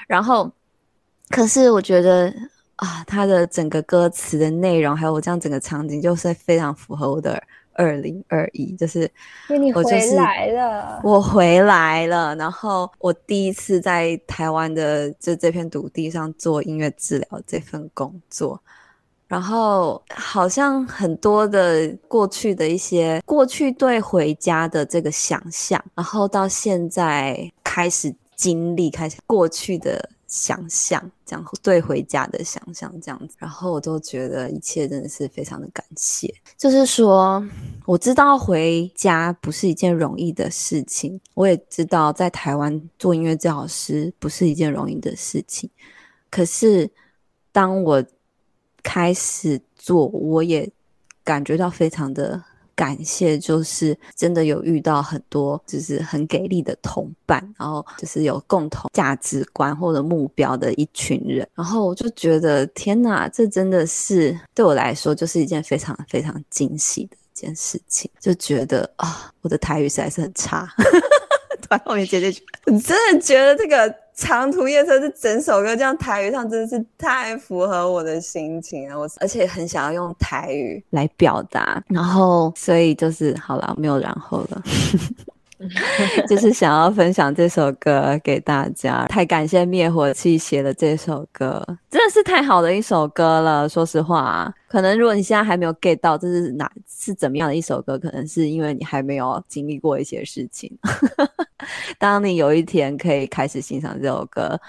[0.07, 0.53] 然后，
[1.31, 2.33] 可是我觉得
[2.77, 7.43] 啊，他的整个歌词的内容，还有我这样整个场景，就是非常符合我的。
[7.81, 9.09] 二零二一，就是
[9.73, 12.35] 我就是回来了，我回来了。
[12.35, 18.61] 然后我第一次在台湾的就这片土地上做音乐治疗这份工作，
[19.29, 30.11] 然后好像很多的过去的一些过去对回家的这个想象，然后到现在开始经历，开始过去的。
[30.29, 36.33] 想象这样对回家的想象这样子，然后我都觉得一切真的是非常的感谢。
[36.57, 37.45] 就是说，
[37.87, 45.69] 我知道回家不是一件容易的事情，我也知道在台湾做音乐治疗师不是一件容易的事情。
[46.31, 46.89] 可是
[47.51, 48.05] 当我
[48.83, 50.71] 开始做，我也
[51.25, 52.45] 感觉到非常的。
[52.79, 70.73] 感谢，就是真的有遇到很多就是很给力的同伴，然后就是有共同价值观或者目标的一群人，然后我就觉得天哪，这真的是对我来说就是一件非常非常惊喜的一件事情，就觉得啊，我的台语实在是很差。
[71.69, 73.95] 突然后面接这句，我真的觉得这个。
[74.19, 78.99] 长途夜车这整首歌这样台语唱，真的是太符合我的心情了。
[78.99, 84.61] 我而且很想要用台语来表达，然后所以就是好了，没有然后了。
[86.29, 93.69] 就是想要分享这首歌给大家，太感谢灭火器写的这首歌，真的是太好的一首歌了。
[93.69, 100.71] 说实话，可能如果你现在还没有 get 到这是哪是怎么样的一首歌，可能是因为你还没有经历过一些事情。
[101.99, 104.61] 当你有一天可以开始欣赏这首歌，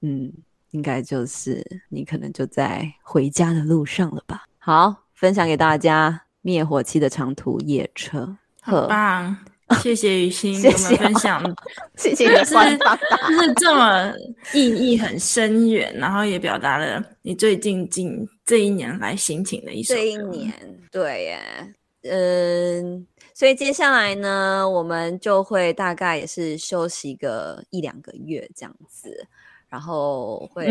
[0.00, 0.32] 嗯，
[0.70, 4.44] 应该就是你可能就在回家的路上了吧。
[4.58, 9.36] 好，分享给大家灭火器的长途夜车，很棒。
[9.80, 11.56] 谢谢雨欣跟我们分享，
[11.96, 14.12] 谢谢你的是就是这么
[14.52, 20.00] 意义很深远，然后也表达了你最近近这一年来心情的一首歌。
[20.00, 20.52] 这一年，
[20.90, 21.40] 对耶，
[22.02, 29.26] 嗯，所以接下来呢，我们就会大概也是休息个一两个月这样子。
[29.74, 30.68] 然后会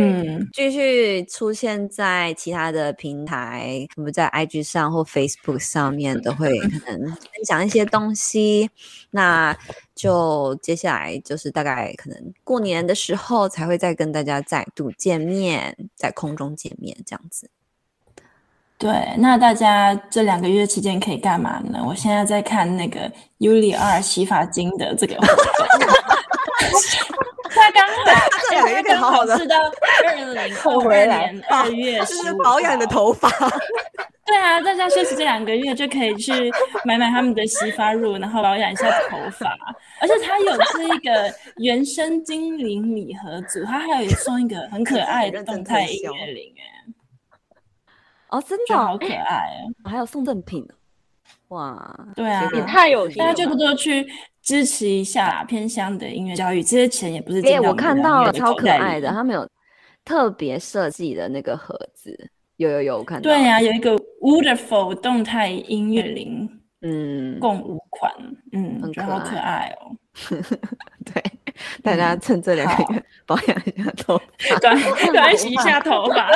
[0.53, 8.69] 继续出现在其他的平台，我们在 IG 上或 Facebook 上面都会可能分享一些东西。
[9.11, 9.53] 那
[9.93, 17.49] 就接下来就是大概可能过年的时候才会再跟大家再度见面，在空中见面这样子。
[18.77, 21.83] 对，那大家这两个月期间可以干嘛呢？
[21.85, 25.17] 我现在在看那个 Yuli R 洗发精的这个。
[27.49, 29.57] 他刚好，他有一点好好的，是到
[30.05, 30.47] 二零二
[31.05, 33.29] 年二月就是保养的头发。
[34.25, 36.31] 对啊，大家休息这两个月就可以去
[36.85, 39.55] 买买他们的洗发乳，然后保养一下头发。
[39.99, 46.63] 而且他有这一个原生精灵礼盒组，他还有送一个很可 爱的动态音乐铃，哎，
[48.29, 49.35] 哦，真的好可爱
[49.83, 49.91] 啊！
[49.91, 50.65] 还有送赠品，
[51.49, 54.07] 哇，对啊，也太有心了，大家就多多去。
[54.43, 57.39] 支持一下偏乡的音乐教育，这些钱也不是。
[57.39, 59.47] 哎、欸，我看到了，超可爱的，他们有
[60.03, 63.23] 特别设计的那个盒子，有有有，我看到。
[63.23, 66.49] 对呀、啊，有一个 Wonderful 动态音乐铃，
[66.81, 68.13] 嗯，共五款，
[68.51, 69.95] 嗯，很可爱，好可爱哦。
[71.13, 71.23] 对，
[71.81, 76.29] 大家趁这两个月 保养一下头发， 对，来洗一下头发。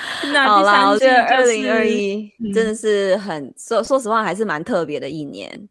[0.46, 5.68] 好啦，我觉得二零二一真的是很、嗯、说说实话，还是蛮特别的一年。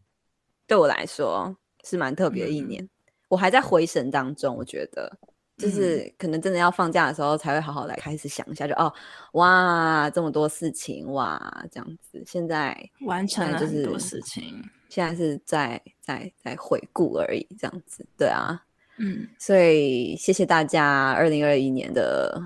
[0.67, 2.89] 对我来说是蛮特别的一年、嗯。
[3.27, 5.11] 我还在回神当中，我觉得
[5.57, 8.93] 就是可能真的要放假的时候才会好好来开始想一下就，就哦
[9.33, 12.23] 哇，这么多事情哇，这样子。
[12.25, 18.05] 现在完成了很多事情，现在是在在在回顾而已，这样子。
[18.17, 18.63] 对啊，
[18.97, 22.39] 嗯，所以谢谢大家二零二一年的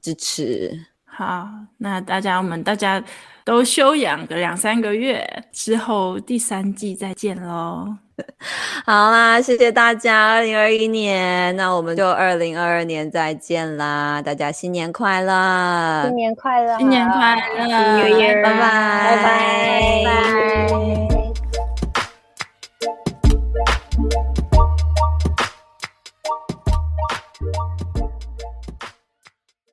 [0.00, 0.78] 支持。
[1.14, 3.02] 好，那大家我们大家
[3.44, 5.22] 都休养个两三个月
[5.52, 7.94] 之后，第三季再见喽。
[8.86, 14.22] 好啦，谢谢大家，二零二一年，那我们就二零二二年再见啦！
[14.22, 21.11] 大家新年快乐，新年快乐，新年快乐，新年快乐，拜拜，拜拜。